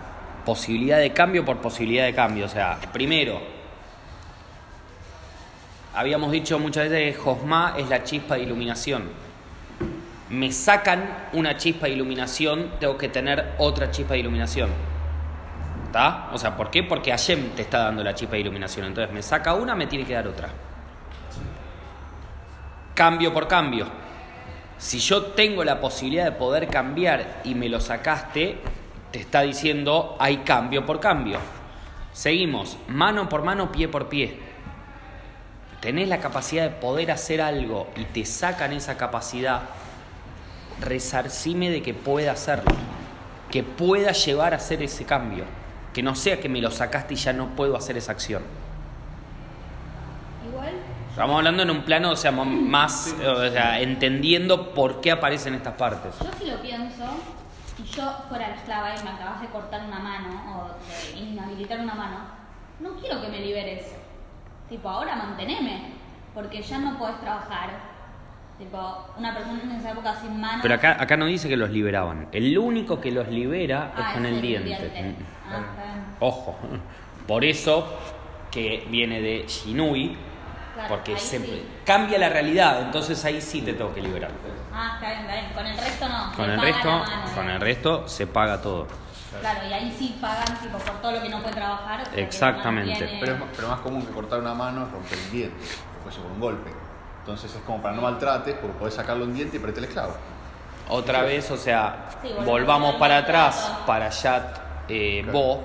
[0.46, 3.42] posibilidad de cambio por posibilidad de cambio, o sea, primero,
[5.94, 9.26] habíamos dicho muchas veces que Jojma es la chispa de iluminación.
[10.30, 14.70] Me sacan una chispa de iluminación, tengo que tener otra chispa de iluminación.
[15.86, 16.30] ¿Está?
[16.34, 16.84] O sea, ¿por qué?
[16.84, 18.86] Porque Hashem te está dando la chispa de iluminación.
[18.88, 20.50] Entonces me saca una, me tiene que dar otra.
[22.94, 23.88] Cambio por cambio.
[24.78, 28.58] Si yo tengo la posibilidad de poder cambiar y me lo sacaste,
[29.12, 31.40] te está diciendo hay cambio por cambio.
[32.12, 34.38] Seguimos, mano por mano, pie por pie.
[35.82, 39.62] Tenés la capacidad de poder hacer algo y te sacan esa capacidad,
[40.82, 42.76] resarcime de que pueda hacerlo,
[43.52, 45.46] que pueda llevar a hacer ese cambio,
[45.94, 48.44] que no sea que me lo sacaste y ya no puedo hacer esa acción.
[50.50, 50.74] Igual,
[51.10, 55.76] Estamos hablando en un plano, o sea, más, o sea, entendiendo por qué aparecen estas
[55.76, 56.14] partes.
[56.22, 57.06] yo si lo pienso,
[57.78, 61.80] y yo fuera la esclava y me acabas de cortar una mano o de inhabilitar
[61.80, 62.18] una mano,
[62.80, 63.94] no quiero que me liberes.
[64.68, 65.94] Tipo, ahora manteneme,
[66.34, 67.95] porque ya no podés trabajar.
[68.58, 70.60] Tipo, una persona en esa época sin mano.
[70.62, 72.30] Pero acá, acá no dice que los liberaban.
[72.32, 74.70] El único que los libera Ah, es con es el el diente.
[74.90, 75.02] diente.
[75.02, 75.16] Mm.
[75.52, 76.06] Ah, está bien.
[76.22, 76.58] Ojo.
[77.28, 77.86] Por eso
[78.52, 80.16] que viene de Shinui,
[80.74, 81.66] Claro, porque se sí.
[81.86, 84.30] cambia la realidad, entonces ahí sí te tengo que liberar.
[84.74, 85.54] Ah, está bien, está bien.
[85.54, 86.32] Con el resto no.
[86.36, 88.88] Con el resto, mano, con el resto se paga todo.
[89.42, 92.02] Claro, y ahí sí pagan tipo por todo lo que no puede trabajar.
[92.02, 92.92] o sea, que Exactamente.
[92.92, 96.16] mantiene- Pero es, pero más común que cortar una mano es romper el diente, después
[96.16, 96.72] por un golpe.
[97.26, 100.14] Entonces es como para no maltrates, porque podés sacarle un diente y perderte el esclavo.
[100.90, 105.38] Otra vez, o sea, Sí, volvamos para atrás, para Yat eh, Claro.
[105.40, 105.64] Bo,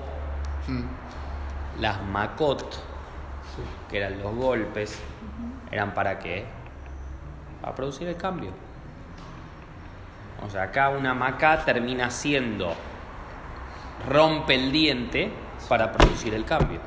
[0.67, 1.81] Mm.
[1.81, 2.65] las Makot,
[3.89, 4.99] que eran los golpes,
[5.71, 6.45] eran para qué?
[7.61, 8.49] Para producir el cambio.
[10.43, 12.73] O sea, acá una maca termina siendo
[14.09, 15.31] rompe el diente
[15.69, 16.79] para producir el cambio.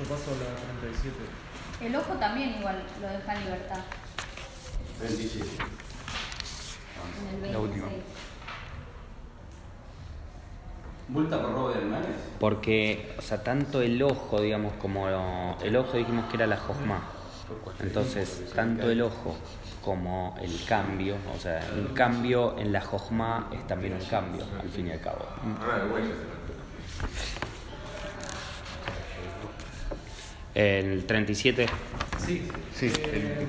[0.00, 1.16] Yo paso a la 37.
[1.82, 3.80] El ojo también igual lo deja en libertad.
[4.98, 5.46] 27.
[7.28, 7.86] En el La última.
[7.86, 8.30] 26.
[11.08, 12.16] ¿Multa por robo de animales?
[12.38, 15.08] Porque, o sea, tanto el ojo, digamos, como
[15.62, 17.02] el ojo dijimos que era la jojma.
[17.80, 19.36] Entonces, tanto el ojo
[19.82, 24.68] como el cambio, o sea, un cambio en la jojma es también un cambio, al
[24.68, 25.26] fin y al cabo.
[30.54, 31.66] El 37.
[32.18, 32.48] Sí.
[32.74, 33.46] Sí, Eh,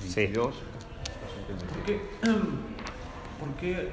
[0.00, 0.14] Sí.
[0.26, 0.54] 22.
[0.54, 2.00] ¿por, qué,
[3.40, 3.90] ¿Por qué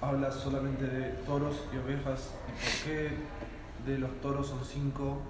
[0.00, 2.34] hablas solamente de toros y ovejas?
[2.48, 3.10] ¿Y por qué
[3.90, 5.22] de los toros son 5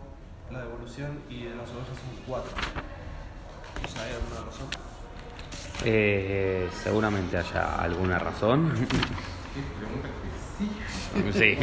[0.51, 2.51] la devolución y de las ovejas son 4?
[3.85, 4.67] O sea, ¿hay alguna razón?
[5.85, 8.73] Eh, seguramente haya alguna razón.
[11.17, 11.39] Específica.
[11.39, 11.57] Sí.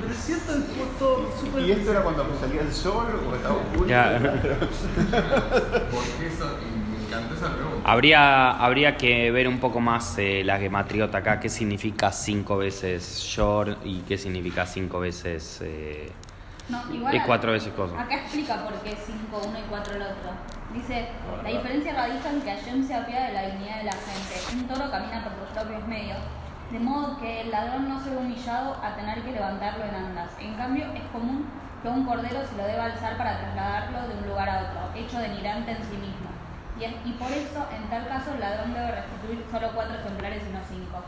[0.00, 1.62] Pero es cierto, el puesto súper...
[1.64, 3.86] ¿Y esto era cuando salía el sol o estaba oscuro?
[3.88, 4.18] Ya.
[4.18, 6.56] ¿Por qué eso?
[6.98, 7.80] Me encantó esa pregunta.
[7.90, 13.18] Habría, habría que ver un poco más eh, la gematriota acá, qué significa cinco veces
[13.24, 15.60] short y qué significa cinco veces...
[15.62, 16.10] eh,
[16.68, 18.00] No, igual Y acá- cuatro veces cosa.
[18.00, 20.30] Acá explica por qué 5 uno y 4 el otro.
[20.74, 21.08] Dice,
[21.42, 24.56] la diferencia radica en que Hashem se apiada de la dignidad de la gente.
[24.56, 26.18] Un toro camina por sus propios medios,
[26.70, 30.30] de modo que el ladrón no se ve humillado a tener que levantarlo en andas.
[30.40, 31.46] En cambio, es común
[31.82, 35.18] que un cordero se lo deba alzar para trasladarlo de un lugar a otro, hecho
[35.18, 36.26] denigante en sí mismo.
[36.80, 40.42] Y, es- y por eso, en tal caso, el ladrón debe restituir solo 4 ejemplares
[40.48, 41.04] y no 5.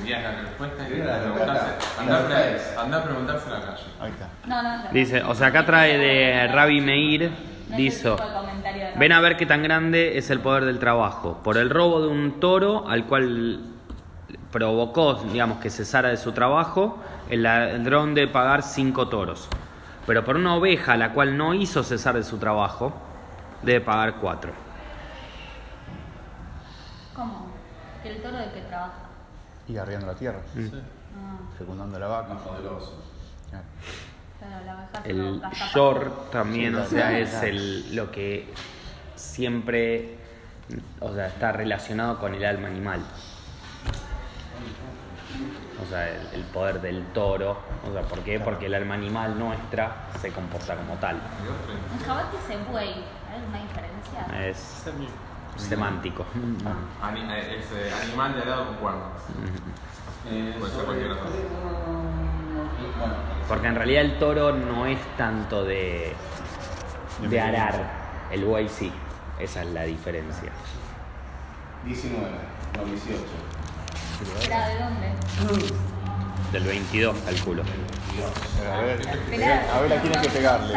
[0.00, 1.66] Querías la respuesta y Quería la preguntarse.
[1.98, 2.56] a La a a calle.
[4.00, 4.28] Ahí está.
[4.46, 4.90] No, no, no.
[4.92, 7.30] Dice, o sea, acá trae de Rabbi Meir,
[7.70, 11.40] No de de ven a ver qué tan grande es el poder del trabajo.
[11.44, 13.60] Por el robo de un toro al cual
[14.50, 19.48] provocó, digamos, que cesara de su trabajo, el ladrón debe pagar cinco toros.
[20.06, 22.92] Pero por una oveja a la cual no hizo cesar de su trabajo,
[23.62, 24.52] debe pagar cuatro.
[27.14, 27.48] ¿Cómo?
[28.02, 28.94] Que el toro de que trabaja.
[29.68, 32.34] Y arriando la tierra, Ah, fecundando la vaca.
[32.34, 32.42] Más
[35.04, 35.40] El
[35.74, 38.52] short también, Sí, o sea, es el, lo que
[39.16, 40.16] siempre,
[41.00, 43.00] o sea, está relacionado con el alma animal.
[45.82, 47.58] O sea, el, el poder del toro.
[47.88, 48.40] O sea, ¿por qué?
[48.40, 51.16] Porque el alma animal nuestra se comporta como tal.
[51.16, 52.88] Un jabalí es buey.
[53.30, 54.48] ¿Hay alguna diferencia?
[54.48, 55.08] Es Semi.
[55.56, 56.26] semántico.
[57.02, 59.22] Ani- eh, es eh, animal de alado con cuernos.
[60.30, 61.24] Eh, Puede ser cualquier cosa.
[63.48, 66.12] Porque en realidad el toro no es tanto de,
[67.28, 67.74] de arar.
[68.30, 68.92] El buey sí.
[69.38, 70.50] Esa es la diferencia.
[71.84, 72.20] 19,
[72.76, 73.22] no 18.
[74.46, 75.12] ¿Era de dónde?
[76.52, 77.62] Del 22, calculo.
[77.62, 80.74] A ver, a ver a quién hay que pegarle.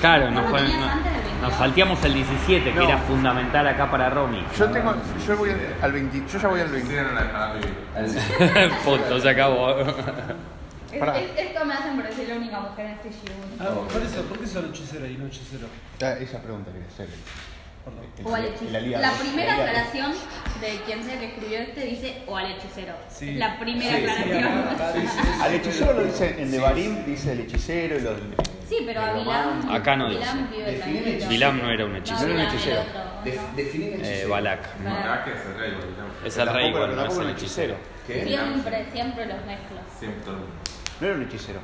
[0.00, 1.23] Claro, ¿No nos, tenías no- antes del 22?
[1.44, 2.84] Nos salteamos el 17, que No.
[2.88, 4.42] era fundamental acá para Romy.
[4.58, 4.94] Yo tengo,
[5.26, 6.88] yo voy al, al 20, yo ya voy al 20.
[6.88, 8.72] Quisieron dejar vivir.
[8.84, 9.70] Punto, se acabó.
[10.90, 11.18] Es- Pará.
[11.20, 13.36] es- esto me hacen parecer la única mujer en este show.
[13.60, 15.66] Ah, por eso, ¿por qué son hechicera y no hechicero?
[16.02, 17.08] Ah, Esa pregunta quería hacer.
[17.84, 18.04] Perdón.
[18.24, 19.00] O al hechicero.
[19.02, 20.12] La primera aclaración
[20.60, 22.94] de quien sea que escribió este dice o al hechicero.
[23.10, 23.30] Sí.
[23.30, 24.68] Es la primera Sí, sí, aclaración.
[24.68, 25.42] acá dice eso.
[25.42, 28.14] Al hechicero lo dice en Devarim, dice el hechicero y los.
[28.68, 29.70] Sí, pero a Bilam.
[29.70, 31.26] Acá no Bilam dice.
[31.28, 32.28] Bilam no era un hechicero.
[32.28, 32.82] No era un hechicero.
[33.26, 34.26] Eh.
[34.28, 34.60] Balak.
[35.24, 35.72] Que es el rey.
[36.24, 37.74] Es el rey, igual, no es un hechicero.
[38.06, 38.24] ¿Qué?
[38.24, 39.78] Siempre, siempre los mezclo.
[39.98, 40.54] Siempre todo el mundo.
[41.00, 41.60] No era un hechicero.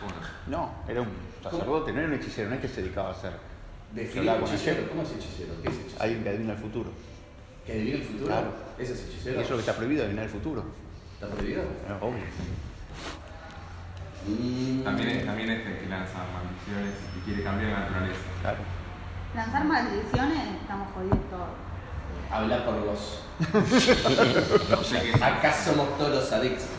[0.00, 0.12] ¿Cómo
[0.46, 0.74] no?
[0.88, 1.08] Era un
[1.42, 3.32] sacerdote, no era un hechicero, no es que se dedicaba a hacer.
[3.96, 4.88] Hechicero.
[4.88, 5.52] ¿Cómo es hechicero?
[5.62, 6.02] ¿Qué es hechicero?
[6.02, 6.90] Alguien que adivina el futuro.
[7.66, 8.26] ¿Que adivina el futuro?
[8.26, 8.54] Claro.
[8.78, 9.34] ¿Ese es Y hechicero?
[9.34, 10.64] eso es lo que está prohibido, adivinar el futuro.
[11.14, 11.62] ¿Está prohibido?
[11.88, 12.22] No, obvio.
[14.26, 14.82] Mm.
[14.82, 18.20] También es, también es el que lanza maldiciones y quiere cambiar la naturaleza.
[18.42, 18.58] Claro.
[19.34, 21.48] Lanzar maldiciones, estamos jodidos todos.
[22.30, 23.24] Habla por vos.
[24.70, 25.24] No sé qué.
[25.24, 26.66] Acá somos todos los adictos.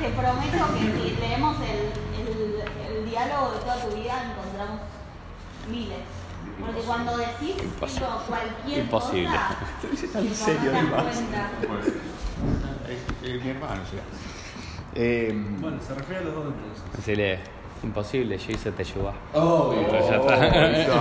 [0.00, 1.80] Te prometo que si leemos el,
[2.20, 4.14] el, el diálogo de toda tu vida.
[6.60, 8.06] Porque cuando decís Imposible.
[8.06, 9.28] tipo, cualquier Imposible.
[9.30, 11.50] cosa, Te tan tipo, serio, no te das cuenta.
[13.22, 14.02] Es mi hermano, sea.
[14.94, 16.82] Eh, Bueno, se refiere a los dos entonces.
[16.96, 17.40] Decirle,
[17.82, 19.14] imposible, yo hice Teyuba.
[19.34, 20.36] Oh, Pero ya está.
[20.68, 20.92] le.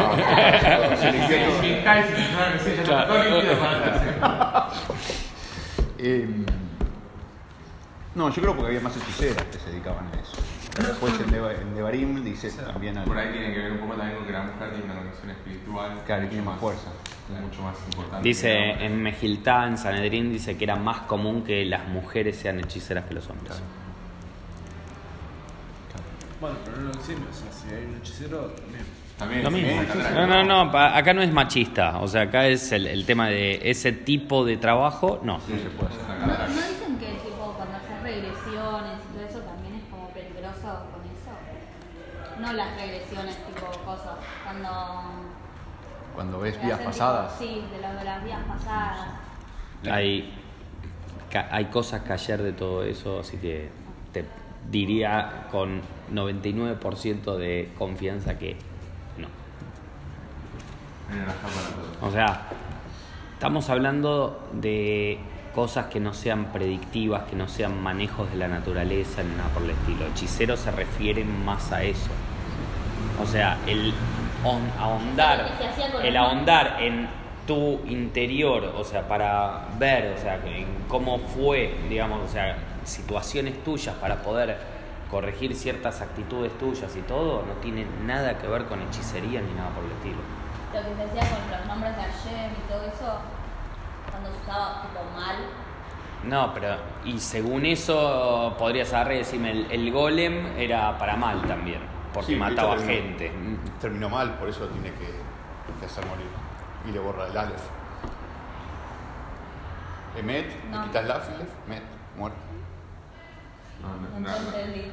[5.98, 6.28] Eh,
[8.16, 10.38] no, yo creo porque había más hechiceras que se dedicaban a eso.
[10.78, 13.94] Después en, Deva- en Devarim dice también al, Por ahí tiene que ver un poco
[13.96, 16.02] también con que la mujer tiene una conexión espiritual.
[16.06, 16.92] Claro, tiene más fuerza.
[17.42, 18.28] Mucho más importante.
[18.28, 23.06] Dice en Mejiltá, en Sanedrín, dice que era más común que las mujeres sean hechiceras
[23.06, 23.62] que los hombres.
[26.40, 28.86] Bueno, pero no lo sirve, o sea, si hay un hechicero, también.
[29.20, 29.82] También, Lo mismo.
[30.16, 32.00] No, no, no, pa- acá no es machista.
[32.00, 35.40] O sea, acá es el, el tema de ese tipo de trabajo, no.
[35.42, 36.50] Sí, se puede hacer acá ¿No, atrás.
[36.50, 41.02] ¿No dicen que tipo cuando haces regresiones y todo eso también es como peligroso con
[41.06, 42.41] eso?
[42.52, 44.70] No las regresiones tipo cosas, cuando
[46.16, 47.38] Cuando ves hacen pasadas.
[47.40, 49.08] tipo- Sí, de, lo de las vidas pasadas.
[49.90, 50.34] Hay,
[51.50, 53.70] hay cosas que ayer de todo eso, así que
[54.12, 54.26] te
[54.70, 55.82] diría con
[56.14, 58.58] 99% de confianza que
[59.18, 59.28] no.
[62.06, 62.48] O sea,
[63.34, 65.20] estamos hablando de
[65.56, 69.64] cosas que no sean predictivas, que no sean manejos de la naturaleza ni nada por
[69.64, 70.06] el estilo.
[70.08, 72.10] Hechicero se refiere más a eso.
[73.22, 73.94] O sea, el
[74.44, 75.52] hon- ahondar,
[76.04, 77.08] el ahondar en
[77.48, 83.64] tu interior, o sea, para ver, o sea, en cómo fue, digamos, o sea, situaciones
[83.64, 84.58] tuyas para poder
[85.10, 89.70] corregir ciertas actitudes tuyas y todo, no tiene nada que ver con hechicería ni nada
[89.72, 90.22] por el estilo.
[90.74, 93.20] Lo que se decía con los nombres de Hashem y todo eso,
[94.10, 95.36] cuando se usaba tipo mal.
[96.24, 101.42] No, pero y según eso podrías agarrar y decirme, el, el golem era para mal
[101.48, 101.80] también,
[102.14, 103.32] porque Sí, mataba terminó- gente.
[103.80, 105.06] Terminó mal, por eso tiene que,
[105.80, 106.26] que hacer morir.
[106.88, 107.62] Y le borra el Aleph.
[110.18, 110.80] Emet, No.
[110.82, 111.84] le quitas el Aleph, Met,
[112.18, 112.38] muerto.
[113.82, 113.88] No,
[114.20, 114.48] No no, no.
[114.58, 114.92] entendí.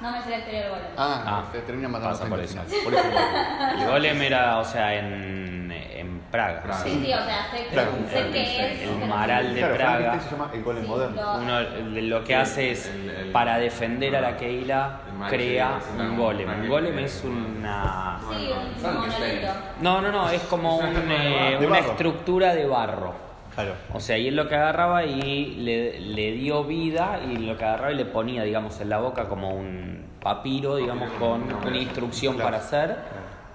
[0.00, 0.86] No me sé la historia del golem.
[0.96, 2.84] Ah, Ah, te termina matando pasa gente por eso.
[2.84, 3.04] Por eso.
[3.82, 6.62] El golem era, o sea, en, en Praga.
[6.62, 6.80] Praga.
[6.82, 8.88] Sí, sí, o sea, sé, que es.
[8.88, 10.20] El maral de Claro, Praga.
[10.20, 11.22] Se llama el golem Sí, moderno.
[11.22, 11.60] lo- Uno
[12.00, 16.16] lo que hace es, El- el- para defender a la Keila, el mal crea un
[16.16, 16.48] golem.
[16.62, 18.20] Un golem es una...
[18.30, 19.82] Sí, un.
[19.82, 23.14] No, no, no, es como un, eh, una estructura de barro.
[23.54, 23.74] Claro.
[23.92, 27.64] O sea, y él lo que agarraba y le, le dio vida y lo que
[27.64, 32.34] agarraba y le ponía, digamos, en la boca como un papiro, digamos, con una instrucción
[32.34, 32.50] Claro.
[32.50, 32.96] para hacer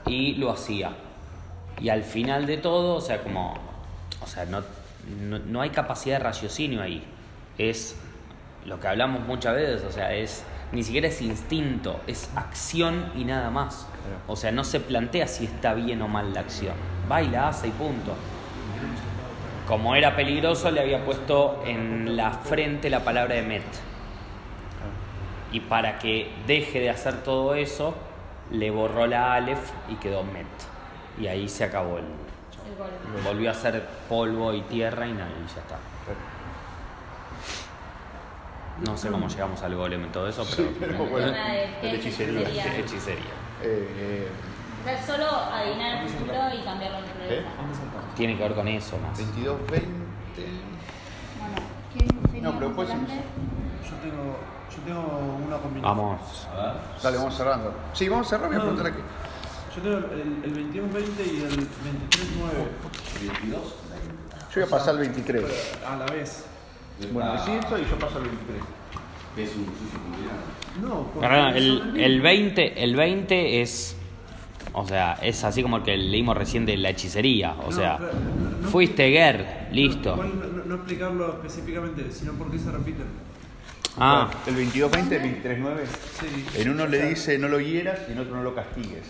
[0.05, 0.91] y lo hacía.
[1.79, 3.53] Y al final de todo, o sea, como,
[4.21, 4.61] o sea, no,
[5.21, 7.03] no, no hay capacidad de raciocinio ahí.
[7.57, 7.97] Es
[8.65, 10.43] lo que hablamos muchas veces, o sea, es
[10.75, 13.87] ni siquiera es instinto, es acción y nada más.
[14.03, 14.19] Claro.
[14.27, 16.75] O sea, no se plantea si está bien o mal la acción.
[17.09, 18.13] Va y la hace y punto.
[19.67, 23.63] Como era peligroso, le había puesto en la frente la palabra de Met.
[25.53, 27.95] Y para que deje de hacer todo eso,
[28.51, 30.45] le borró la Aleph y quedó Met.
[31.19, 32.03] Y ahí se acabó el.
[32.03, 33.23] El.
[33.23, 35.77] Volvió a ser polvo y tierra y, nada, y ya está.
[38.83, 40.69] No sé cómo llegamos al golem y todo eso, pero.
[40.79, 42.41] pero El bueno, de hechicería.
[42.41, 42.77] hechicería.
[42.79, 43.23] Hechicería.
[43.61, 44.27] Eh, eh,
[44.81, 47.47] O sea, solo adivinar el futuro y cambiar la naturaleza.
[48.15, 49.17] Tiene que ver con eso más.
[49.17, 49.89] 22, 20.
[51.39, 51.55] Bueno,
[52.31, 53.21] ¿quién No, pero pues- adelante?
[53.89, 54.37] Yo tengo,
[54.69, 55.97] yo tengo una combinación.
[55.97, 56.47] Vamos.
[57.01, 57.73] Dale, vamos cerrando.
[57.93, 58.47] Sí, vamos a cerrar.
[58.49, 58.99] Voy a preguntar aquí.
[59.75, 61.67] Yo tengo el, el 21-20 y el 23-9.
[63.41, 63.61] 22.
[64.53, 65.43] Yo voy a pasar al 23.
[65.43, 66.45] pero A la vez.
[67.11, 68.61] Bueno, decí eso y yo paso al 23.
[69.37, 70.85] Es un.
[70.87, 73.95] No, porque Perdón, el, el 20, el 20 es.
[74.73, 77.53] O sea, es así como el que leímos recién de la hechicería.
[77.65, 80.13] O No, sea, pero no- no- fuiste Ger, listo.
[80.13, 83.05] Igual no, no- no explicarlo específicamente, sino por qué se repiten.
[83.97, 85.83] Ah, El 22, 20, el 23, 9.
[86.19, 86.45] Sí.
[86.61, 89.03] En uno O le dice no lo hieras y en otro no lo castigues.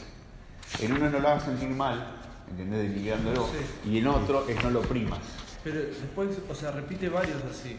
[0.79, 2.05] En uno no lo hagas sentir mal,
[2.51, 2.91] ¿entendés?
[2.93, 3.47] Denigrándolo.
[3.47, 3.89] Sí.
[3.91, 5.19] Y en otro es no lo primas.
[5.65, 7.75] Pero después, o sea, repite varios así.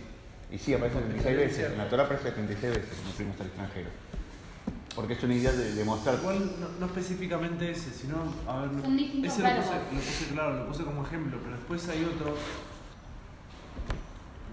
[0.50, 1.70] Y sí, aparece 36 veces.
[1.70, 3.90] En la Torah aparece 36 veces, no primas al extranjero.
[4.96, 6.16] Porque es una idea de demostrar.
[6.16, 8.16] Igual no, no específicamente ese, sino,
[8.48, 12.04] a ver, ese lo puse, lo puse claro, lo puse como ejemplo, pero después hay
[12.04, 12.38] otros,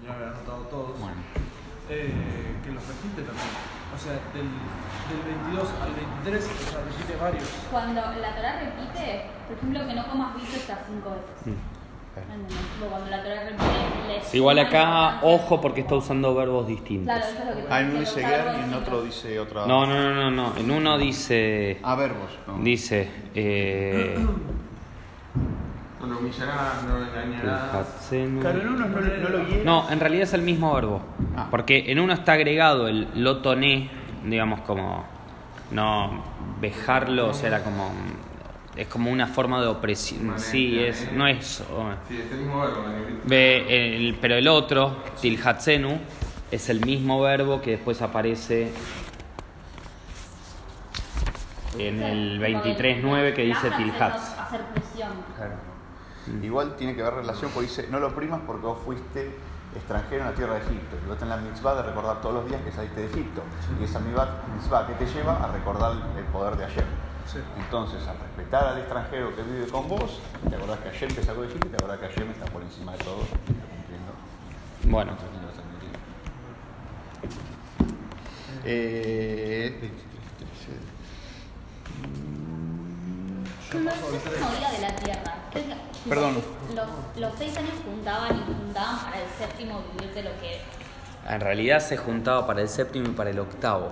[0.05, 1.17] yo había anotado todos, Bueno,
[1.89, 2.13] eh,
[2.63, 3.53] que los repite también.
[3.93, 4.45] O sea, del,
[5.09, 7.49] del 22 al 23, o sea, repite varios.
[7.71, 11.47] Cuando la Torah repite, por ejemplo, que no comas bicho está cinco veces.
[11.47, 11.72] ¿Entendés?
[14.33, 17.05] Igual acá, ojo porque está usando verbos distintos.
[17.13, 19.39] Claro, eso es lo que te ah, en uno dice verbos y en otro dice
[19.39, 19.65] otra.
[19.67, 20.57] No, no, no, no, no.
[20.57, 21.79] En uno dice.
[21.83, 22.31] Ah, verbos.
[22.47, 22.57] no.
[22.59, 23.09] Dice.
[23.35, 24.17] Eh,
[26.01, 27.69] No lo humillarás, no lo engañarás.
[28.41, 29.63] Claro, en uno no, lo- no lo hieras.
[29.65, 31.01] No, en realidad es el mismo verbo.
[31.37, 31.47] Ah.
[31.49, 33.89] Porque en uno está agregado el lotoné,
[34.25, 35.05] digamos como
[35.71, 36.21] no
[36.59, 37.89] vejarlo, o sea, era como
[38.75, 40.33] es como una forma de opresión.
[40.37, 41.63] Sí, es no es
[42.07, 42.83] Sí, es el mismo verbo,
[43.25, 45.99] ve el- pero el otro, tilhatsenu,
[46.51, 48.71] es el mismo verbo que después aparece
[51.77, 53.69] en el 23.9 que dice
[54.73, 55.09] presión.
[55.35, 55.53] Claro.
[56.41, 59.35] Igual tiene que haber relación porque dice, no lo primas porque vos fuiste
[59.75, 60.95] extranjero en la tierra de Egipto.
[61.03, 63.41] Y vos tenés la mitzvah de recordar todos los días que saliste de Egipto.
[63.79, 66.85] Y esa mitzvah, mitzvah que te lleva a recordar el poder de ayer.
[67.33, 67.39] Sí.
[67.57, 71.41] Entonces, al respetar al extranjero que vive con vos, te acordás que ayer te sacó
[71.41, 73.37] de y te acordás que ayer me está por encima de todo, está
[73.75, 74.13] cumpliendo.
[74.83, 75.17] Bueno.
[78.65, 80.01] Eh, 23,
[80.37, 80.79] 13.
[83.71, 85.75] Cuando el séptimo día de la tierra, ¿qué es lo-
[86.09, 86.33] Perdón.
[86.75, 86.87] Los,
[87.19, 90.61] los seis años juntaban y juntaban para el séptimo vivir de lo que.
[91.27, 93.91] En realidad se juntaba para el séptimo y para el octavo.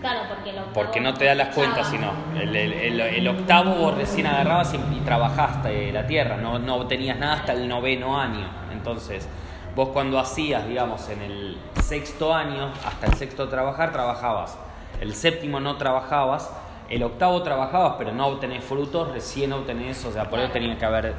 [0.00, 3.28] Claro, porque el octavo Porque no te da las cuentas, sino el, el- el- el
[3.28, 7.66] octavo vos recién agarrabas y, y trabajaste la tierra, no, no obtenías nada hasta el
[7.68, 8.46] noveno año.
[8.70, 9.28] Entonces,
[9.74, 14.56] vos cuando hacías, digamos, en el sexto año, hasta el sexto trabajar, trabajabas.
[15.00, 16.50] El séptimo no trabajabas,
[16.88, 20.84] el octavo trabajabas, pero no obtenés frutos, recién obtenés, o sea, por eso tenía que
[20.84, 21.14] haber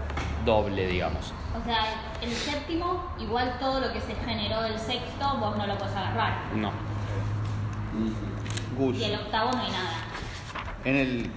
[0.46, 1.34] doble, digamos.
[1.60, 1.80] O sea,
[2.22, 6.34] el séptimo, igual todo lo que se generó del sexto, vos no lo podés agarrar.
[6.56, 6.72] No.
[8.80, 8.98] Gus.
[8.98, 9.92] Y el octavo no hay nada.
[10.86, 11.30] En el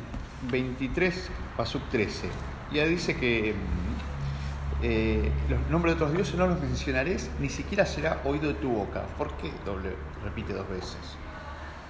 [0.50, 2.28] 23, Pasuk 13,
[2.72, 7.84] ya dice que mm, eh, los nombres de otros dioses no los mencionaréis, ni siquiera
[7.84, 9.02] será oído de tu boca.
[9.18, 9.94] ¿Por qué doble?
[10.24, 10.96] Repite dos veces.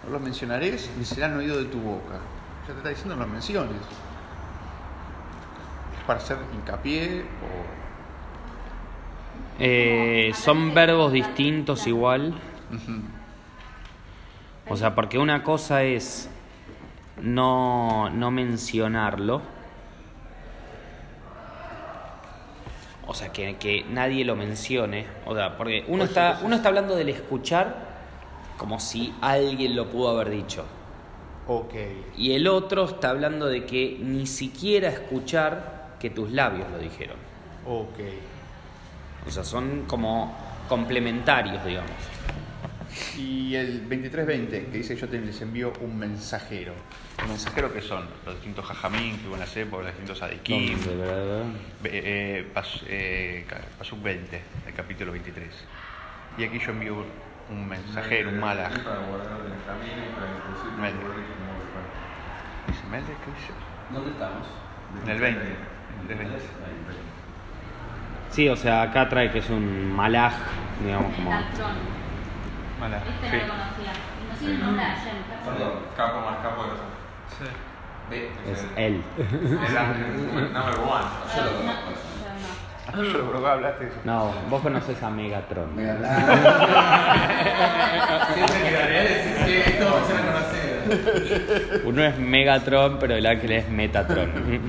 [0.05, 2.19] No los mencionaréis, ni serán oído de tu boca.
[2.67, 3.77] Ya te está diciendo no los menciones.
[5.99, 7.83] ¿Es para hacer hincapié o.?
[9.59, 12.35] Eh, son verbos distintos igual.
[14.73, 16.31] O sea, porque una cosa es
[17.21, 19.43] no, no mencionarlo.
[23.07, 25.05] O sea, que, que nadie lo mencione.
[25.27, 27.87] O sea, porque uno está, uno está hablando del escuchar
[28.57, 30.65] como si alguien lo pudo haber dicho.
[31.49, 31.75] Ok.
[32.17, 37.19] Y el otro está hablando de que ni siquiera escuchar que tus labios lo dijeron.
[37.67, 37.99] Ok.
[39.29, 40.35] O sea, son como
[40.67, 42.12] complementarios, digamos.
[43.19, 46.75] Y el 2320, que dice yo te les envío un mensajero.
[47.23, 48.05] ¿Un mensajero que son?
[48.27, 50.77] Los distintos jajamín que hubo en las épocas, los distintos adikim.
[51.83, 55.49] Be- eh, pas- eh, ca- Pasuk 20, el capítulo 23.
[56.39, 56.95] Y aquí yo envío
[57.51, 58.73] un- mensajero, un malaj.
[58.83, 61.01] Para guardar el camino y para introducir Melech.
[61.01, 61.53] como
[62.69, 63.07] ¿Dice Melech?
[63.07, 63.53] ¿Qué dice?
[63.93, 64.47] ¿Dónde estamos?
[65.05, 65.41] En el 20.
[65.45, 66.39] en el 20.
[68.31, 70.33] Sí, o sea, acá trae que es un malaj,
[70.83, 71.31] digamos, como...
[72.83, 73.37] Malaj, Este sí.
[73.37, 73.93] no lo conocía.
[74.29, 74.85] No sé el nombre.
[75.45, 75.73] Perdón.
[75.97, 76.79] Capo más capo de los
[77.39, 77.47] Sí.
[78.51, 79.03] Es él.
[79.17, 81.07] El ángel number one.
[81.35, 81.91] Yo lo No, conozco.
[82.93, 83.31] yo no.
[83.31, 84.01] Probé, hablaste de eso.
[84.05, 85.69] No, vos conoces a Megatron.
[85.77, 85.83] Me
[88.35, 91.89] Siempre quedaría decir que esto va a ser conocido.
[91.89, 94.31] Uno es Megatron, pero el ángel es Metatron.
[94.31, 94.61] El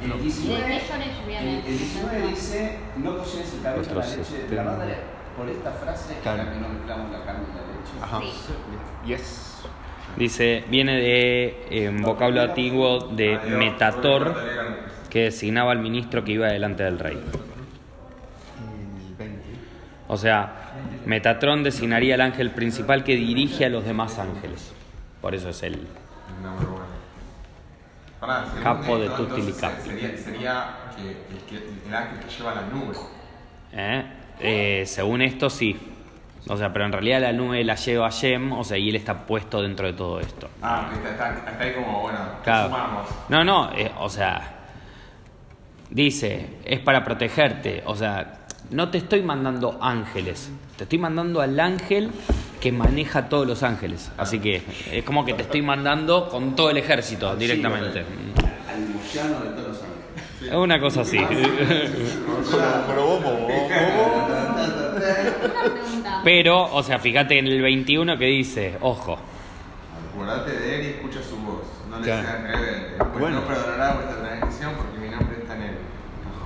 [0.00, 1.58] ¿Y de 19, qué Shoresh el, viene?
[1.58, 4.94] el 19 dice, no cocines el cabello con la leche de la madre.
[5.38, 6.42] Por esta frase, Claro.
[6.44, 7.92] la que no mezclamos la carne y la leche.
[8.02, 8.20] Ajá.
[8.20, 9.06] Sí.
[9.06, 9.62] Yes.
[10.16, 14.34] Dice, viene de eh, un vocablo antiguo de Metator,
[15.10, 17.16] que designaba al ministro que iba delante del rey.
[17.16, 19.42] El 20.
[20.08, 20.72] O sea,
[21.06, 24.72] Metatron designaría al ángel principal que dirige a los demás ángeles.
[25.20, 25.86] Por eso es según
[28.62, 29.82] Capo de esto, tutti entonces, licapi.
[29.88, 31.16] Sería, sería que, el
[31.48, 32.96] que- el ángel que lleva la nube.
[33.72, 34.04] ¿Eh?
[34.40, 35.76] Eh, según esto, sí.
[36.48, 39.26] O sea, pero en realidad la nube la lleva Shem, o sea, y él está
[39.26, 40.48] puesto dentro de todo esto.
[40.62, 42.68] Ah, que está, está, está ahí como, bueno, Claro.
[42.68, 43.08] sumamos.
[43.28, 44.54] No, no, eh, o sea,
[45.90, 47.82] dice, es para protegerte.
[47.86, 52.10] O sea, no te estoy mandando ángeles, te estoy mandando al ángel
[52.60, 54.10] que maneja todos los ángeles.
[54.16, 54.62] Así que
[54.92, 58.00] es como que te estoy mandando con todo el ejército directamente.
[58.00, 59.87] Al moyano de todos los ángeles.
[60.48, 61.18] Es una cosa así.
[62.86, 63.18] Pero.
[66.24, 69.18] Pero, o sea, fíjate en el 21 que dice, ojo,
[70.12, 71.62] Acordate de él y escucha su voz.
[71.88, 72.22] No le Claro.
[72.26, 72.94] seas rebelde.
[72.98, 73.40] Pues Bueno.
[73.40, 75.74] no perdonará vuestra transgresión porque mi nombre está en él.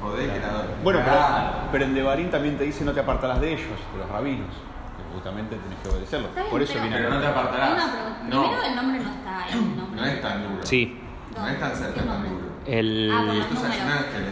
[0.03, 0.67] Joder, que la doy.
[0.85, 1.53] Bueno, pero, Claro.
[1.73, 5.15] pero en Devarim también te dice no te apartarás de ellos, de los rabinos, que
[5.15, 7.91] justamente tenés que bien, Por eso pero- viene Pero no te apartarás.
[8.29, 8.43] No.
[8.43, 10.01] Primero, el nombre no está en el nombre.
[10.03, 10.67] No es tan duro.
[10.67, 10.99] sí,
[11.35, 12.52] No es tan cerca ¿Qué tan duro.
[12.67, 13.45] El, Ah, bueno.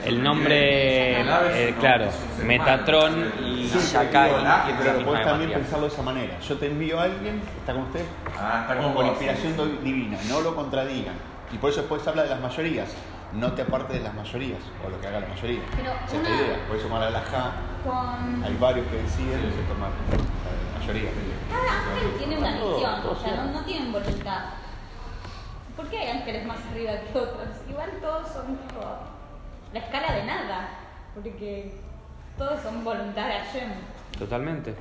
[0.04, 2.06] El nombre, eh, claro,
[2.44, 4.30] Metatron y Shakai
[4.82, 5.56] Pero podés también materia.
[5.58, 6.38] pensarlo de esa manera.
[6.40, 8.04] Yo te envío a alguien, está con usted,
[8.38, 9.78] Ah, está vos, inspiración sí, sí.
[9.84, 11.14] divina, no lo contradigan.
[11.52, 12.88] Y por eso después habla de las mayorías.
[13.32, 15.60] No te apartes de las mayorías, o lo que haga la mayoría.
[15.76, 16.66] Pero es una- idea.
[16.66, 17.52] Por eso mal alajá,
[17.84, 18.42] Con...
[18.44, 21.10] hay varios que deciden y se toman la mayoría.
[21.48, 24.40] Cada ángel tiene una misión, todo o sea, no tienen voluntad.
[25.80, 27.48] ¿Por qué hay ángeles más arriba que otros?
[27.70, 28.80] Igual todos son tipo
[29.72, 30.68] la escala de nada,
[31.14, 31.72] porque
[32.36, 33.70] todos son voluntad de Hashem.
[34.18, 34.74] Totalmente.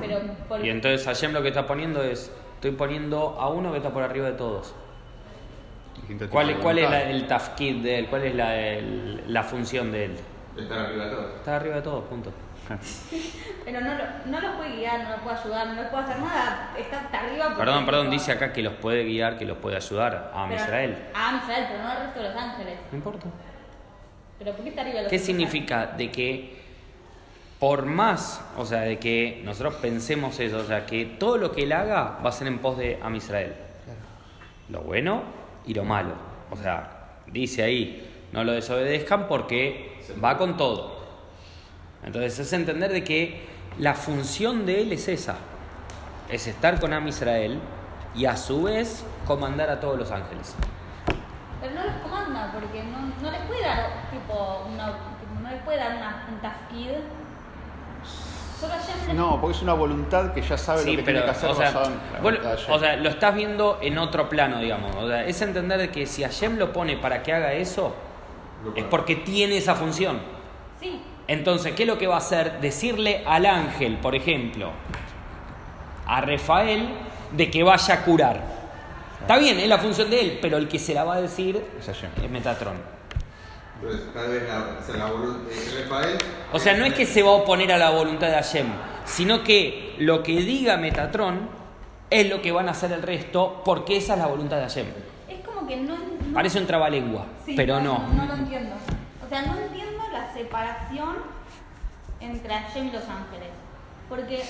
[0.00, 0.64] Pero por...
[0.64, 4.02] Y entonces Hashem lo que está poniendo es, estoy poniendo a uno que está por
[4.02, 4.74] arriba de todos.
[6.30, 8.06] ¿Cuál, cuál es la- el tafkid de él?
[8.08, 10.16] ¿Cuál es la, el- la función de él?
[10.58, 11.34] Están arriba de todos.
[11.36, 12.32] Está arriba de todos, punto.
[13.64, 16.18] Pero no, lo- no los puede guiar, no los puede ayudar, no les puede hacer
[16.20, 16.74] nada.
[16.78, 17.54] Está hasta arriba.
[17.56, 20.98] Perdón, perdón, dice acá que los puede guiar, que los puede ayudar a Pero- Israel.
[21.14, 22.78] A Israel, pero no al resto de los ángeles.
[22.92, 23.26] No importa.
[24.38, 25.26] Pero ¿por qué está arriba los ¿Qué ángeles?
[25.26, 25.86] significa?
[25.86, 26.60] De que
[27.58, 31.64] por más, o sea, de que nosotros pensemos eso, o sea, que todo lo que
[31.64, 33.54] él haga va a ser en pos de Am Israel.
[34.70, 35.24] Lo bueno
[35.66, 36.14] y lo malo.
[36.50, 40.99] O sea, dice ahí, no lo desobedezcan porque va con todo.
[42.04, 43.46] Entonces es entender de que
[43.78, 45.36] la función de él es esa,
[46.28, 47.60] es estar con Am Israel
[48.14, 50.54] y a su vez comandar a todos los ángeles.
[51.60, 54.86] Pero no los comanda porque no, no les puede dar tipo una,
[55.42, 56.88] no les puede dar una, un tafkid.
[59.06, 61.30] Les- No, porque es una voluntad que ya sabe Sí, lo que pero, tiene que
[61.30, 61.70] hacer o sea,
[62.22, 62.34] vos-
[62.68, 64.94] o lo estás viendo en otro plano, digamos.
[64.96, 67.94] O sea, es entender de que si Hashem lo pone para que haga eso,
[68.76, 70.20] es porque tiene esa función.
[70.78, 72.60] Sí, Entonces, ¿qué es lo que va a hacer?
[72.60, 74.72] Decirle al ángel, por ejemplo,
[76.04, 76.88] a Rafael,
[77.30, 78.42] de que vaya a curar.
[79.20, 81.62] Está bien, es la función de él, pero el que se la va a decir
[81.80, 82.74] Es Metatron.
[83.80, 86.18] Entonces, tal vez la, o sea, la de Rafael.
[86.52, 88.66] O sea, no es que se va a oponer a la voluntad de Hashem,
[89.04, 91.48] sino que lo que diga Metatron
[92.10, 94.86] es lo que van a hacer el resto, porque esa es la voluntad de Hashem.
[95.28, 95.96] es como que no.
[95.96, 98.08] no- Parece un trabalengua, Sí, pero no.
[98.14, 98.74] No lo entiendo.
[99.24, 101.16] O sea, no entiendo la separación
[102.20, 103.50] entre Hashem y los ángeles.
[104.08, 104.42] Porque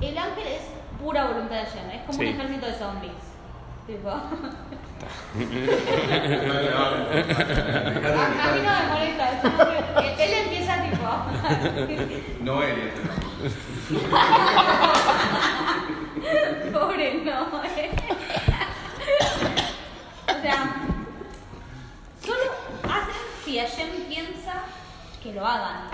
[0.00, 0.62] el ángel es
[1.00, 1.90] pura voluntad de Hashem.
[1.90, 2.24] Es como Sí.
[2.26, 3.12] un ejército de zombies.
[3.86, 4.08] Tipo.
[4.08, 4.20] a, a
[8.54, 9.26] mí no me molesta.
[10.18, 11.08] él empieza tipo.
[12.42, 12.92] No eres.
[16.72, 17.62] Pobre no.
[17.76, 17.90] eh.
[20.26, 20.58] o sea,
[22.24, 22.44] solo
[22.84, 24.54] hacen si Hashem piensa
[25.24, 25.88] que lo hagan.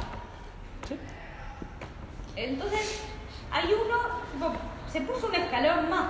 [2.36, 3.04] Entonces,
[3.50, 4.52] hay uno,
[4.92, 6.06] se puso un escalón más.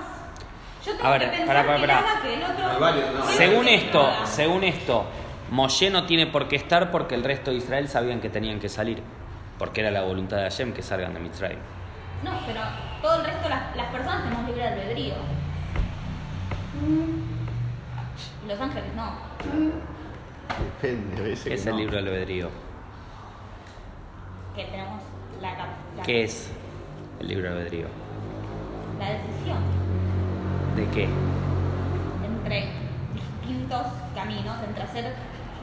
[0.85, 1.97] Yo tengo A ver, que pensar que él pará.
[1.99, 2.79] haga que el otro.
[2.79, 3.25] Varios, ¿no?
[3.27, 5.05] Según esto, según esto,
[5.51, 8.69] Moshe no tiene por qué estar porque el resto de Israel sabían que tenían que
[8.69, 9.03] salir.
[9.59, 11.59] Porque era la voluntad de Hashem que salgan de Mitzrayim.
[12.23, 12.61] No, pero
[13.03, 15.13] todo el resto, las, las personas tenemos libre albedrío.
[18.43, 19.13] Y los ángeles no.
[20.81, 21.77] Depende, a veces ¿Qué que es el no.
[21.79, 22.49] libro albedrío?
[24.55, 25.01] Que tenemos
[25.41, 26.51] la, cap- la, ¿Qué es
[27.19, 27.87] el libro del albedrío?
[28.99, 29.57] la decisión
[30.75, 31.07] ¿De qué?
[32.25, 32.67] entre
[33.13, 35.13] distintos caminos, entre hacer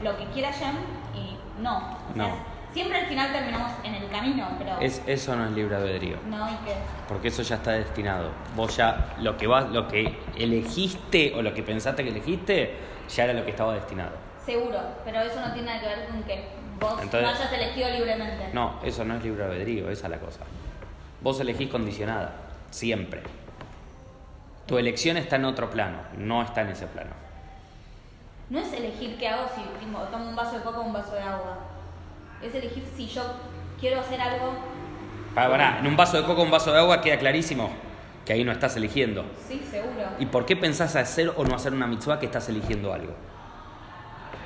[0.03, 0.75] lo que quiera Hashem
[1.15, 1.77] y no.
[1.77, 2.35] O sea, No.
[2.73, 4.79] siempre al final terminamos en el camino, pero.
[4.79, 6.17] Es, eso no es libre albedrío.
[6.29, 6.73] No, y que.
[7.07, 8.31] Porque eso ya está destinado.
[8.55, 12.75] Vos ya lo que vas, lo que elegiste o lo que pensaste que elegiste,
[13.09, 14.11] ya era lo que estaba destinado.
[14.45, 16.47] Seguro, pero eso no tiene nada que ver con que
[16.79, 18.49] vos Entonces- no hayas elegido libremente.
[18.53, 20.41] No, eso no es libre albedrío, esa es la cosa.
[21.21, 22.33] Vos elegís condicionada,
[22.71, 23.21] siempre.
[24.65, 27.11] Tu elección está en otro plano, no está en ese plano.
[28.49, 31.13] No es elegir qué hago si tipo, tomo un vaso de coca o un vaso
[31.13, 31.57] de agua.
[32.41, 33.21] Es elegir si yo
[33.79, 34.53] quiero hacer algo.
[35.35, 37.69] Pará, pará, en un vaso de coca o un vaso de agua queda clarísimo
[38.25, 39.25] que ahí no estás eligiendo.
[39.47, 40.05] Sí, seguro.
[40.19, 43.13] ¿Y por qué pensás hacer o no hacer una mitzvah que estás eligiendo algo?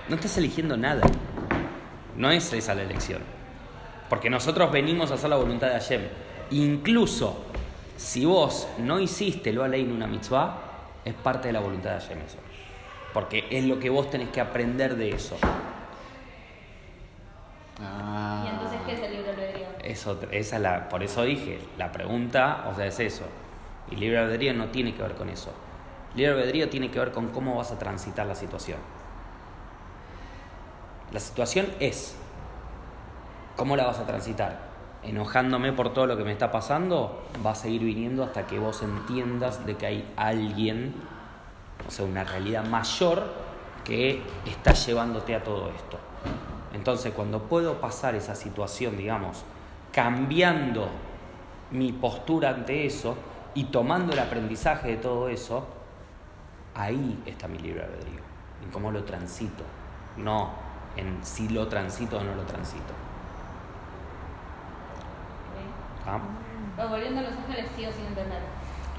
[0.10, 1.02] No estás eligiendo nada.
[2.18, 3.22] No es esa la elección.
[4.09, 6.01] Porque nosotros venimos a hacer la voluntad de Hashem.
[6.51, 7.43] Incluso
[7.97, 10.57] si vos no hiciste lo en una mitzvah,
[11.05, 12.38] es parte de la voluntad de Hashem eso.
[13.14, 15.38] Porque es lo que vos tenés que aprender de eso.
[17.82, 18.43] Ah.
[18.45, 19.66] Y entonces, ¿qué es el libre albedrío?
[19.84, 23.24] Es otra- esa es la, por eso dije, la pregunta, o sea, es eso.
[23.91, 25.51] Y libre albedrío no tiene que ver con eso.
[26.16, 28.78] Libre albedrío tiene que ver con cómo vas a transitar la situación.
[31.14, 32.16] La situación es,
[33.55, 34.74] ¿cómo la vas a transitar?
[35.03, 38.82] Enojándome por todo lo que me está pasando, va a seguir viniendo hasta que vos
[38.82, 40.95] entiendas de que hay alguien,
[41.88, 43.26] o sea, una realidad mayor
[43.84, 45.99] que está llevándote a todo esto.
[46.74, 49.43] Entonces, cuando puedo pasar esa situación, digamos,
[49.91, 50.89] cambiando
[51.70, 53.16] mi postura ante eso
[53.53, 55.68] y tomando el aprendizaje de todo eso,
[56.74, 58.22] ahí está mi libre albedrío,
[58.64, 59.64] en cómo lo transito,
[60.18, 60.62] no
[60.98, 62.94] en si lo transito o no lo transito.
[66.06, 66.20] ¿Ah?
[66.76, 68.39] Pero volviendo a Los Ángeles, sigo sin entender.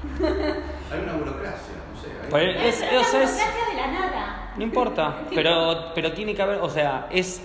[0.91, 2.07] Hay una burocracia, no sé.
[2.23, 4.51] hay- Pues es- o es- de la nada.
[4.55, 7.41] No importa, pero, pero tiene que haber, o sea, es...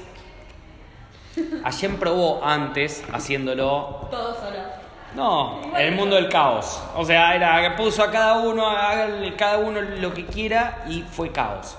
[1.62, 4.58] Hashem probó antes haciéndolo Todo solo.
[5.14, 6.82] No, en el mundo del caos.
[6.96, 11.02] O sea, era que puso a cada uno, háganle cada uno lo que quiera y
[11.02, 11.76] fue caos.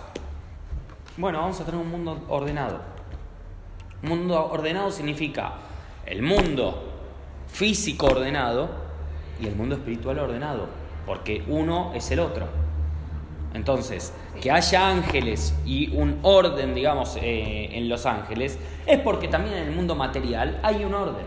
[1.17, 2.79] Bueno, vamos a tener un mundo ordenado.
[4.03, 5.53] Un mundo ordenado significa
[6.05, 6.89] el mundo
[7.47, 8.69] físico ordenado
[9.39, 10.67] y el mundo espiritual ordenado,
[11.05, 12.47] porque uno es el otro.
[13.53, 19.57] Entonces, que haya ángeles y un orden, digamos, eh, en los ángeles, es porque también
[19.57, 21.25] en el mundo material hay un orden.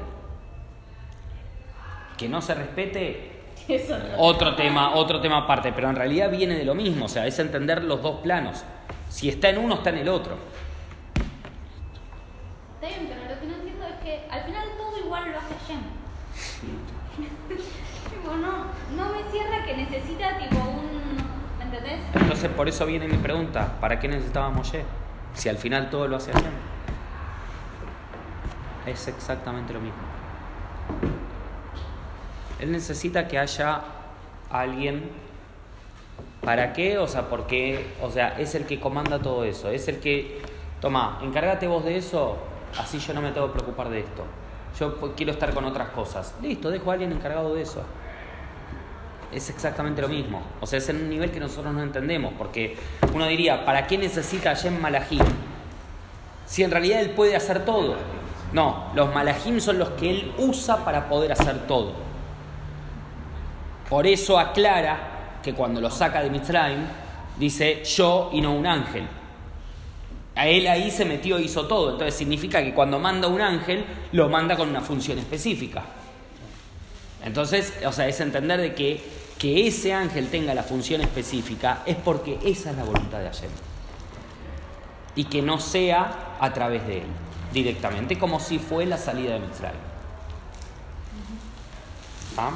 [2.17, 3.33] Que no se respete,
[3.69, 4.09] Es otro.
[4.19, 7.39] otro tema, otro tema aparte, pero en realidad viene de lo mismo, o sea, es
[7.39, 8.65] entender los dos planos.
[9.15, 10.37] Si está en uno, está en el otro.
[12.75, 15.55] Está bien, pero lo que no entiendo es que al final todo igual lo hace.
[18.11, 18.65] Tipo, no,
[18.97, 21.17] no me cierra que necesita tipo un.
[21.59, 22.01] ¿Me entendés?
[22.13, 24.85] Entonces, por eso viene mi pregunta, ¿para qué necesitábamos Moshe?
[25.35, 26.51] Si al final todo lo hace Hashem.
[28.85, 30.03] Es exactamente lo mismo.
[32.59, 33.81] Él necesita que haya
[34.51, 35.09] alguien.
[36.45, 36.99] ¿Para qué?
[36.99, 39.71] O sea, porque, o sea, es el que comanda todo eso.
[39.71, 40.41] Es el que,
[40.81, 42.37] toma, encárgate vos de eso,
[42.79, 44.25] así yo no me tengo que preocupar de esto.
[44.79, 46.35] Yo quiero estar con otras cosas.
[46.43, 47.83] Listo, dejo a alguien encargado de eso.
[49.33, 50.43] Es exactamente lo mismo.
[50.61, 52.35] O sea, es en un nivel que nosotros no entendemos.
[52.37, 52.77] Porque
[53.13, 55.25] uno diría, ¿para qué necesita Hashem Malahim?
[56.47, 57.97] Si en realidad él puede hacer todo.
[58.53, 61.93] No, los Malahim son los que él usa para poder hacer todo.
[63.89, 65.14] Por eso aclara
[65.45, 66.81] que cuando lo saca de Mitzrayim,
[67.39, 69.07] dice yo y no un ángel.
[70.35, 71.93] A él ahí se metió hizo todo.
[71.93, 75.85] Entonces significa que cuando manda un ángel, lo manda con una función específica.
[77.23, 79.03] Entonces, o sea, es entender de que,
[79.39, 83.51] que ese ángel tenga la función específica es porque esa es la voluntad de Hashem.
[85.17, 87.07] Y que no sea a través de él,
[87.53, 89.79] directamente, como si fue la salida de Mitzrayim.
[92.37, 92.51] ¿Ah?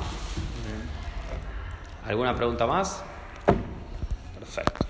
[2.08, 3.02] ¿Alguna pregunta más?
[4.38, 4.86] Perfecto.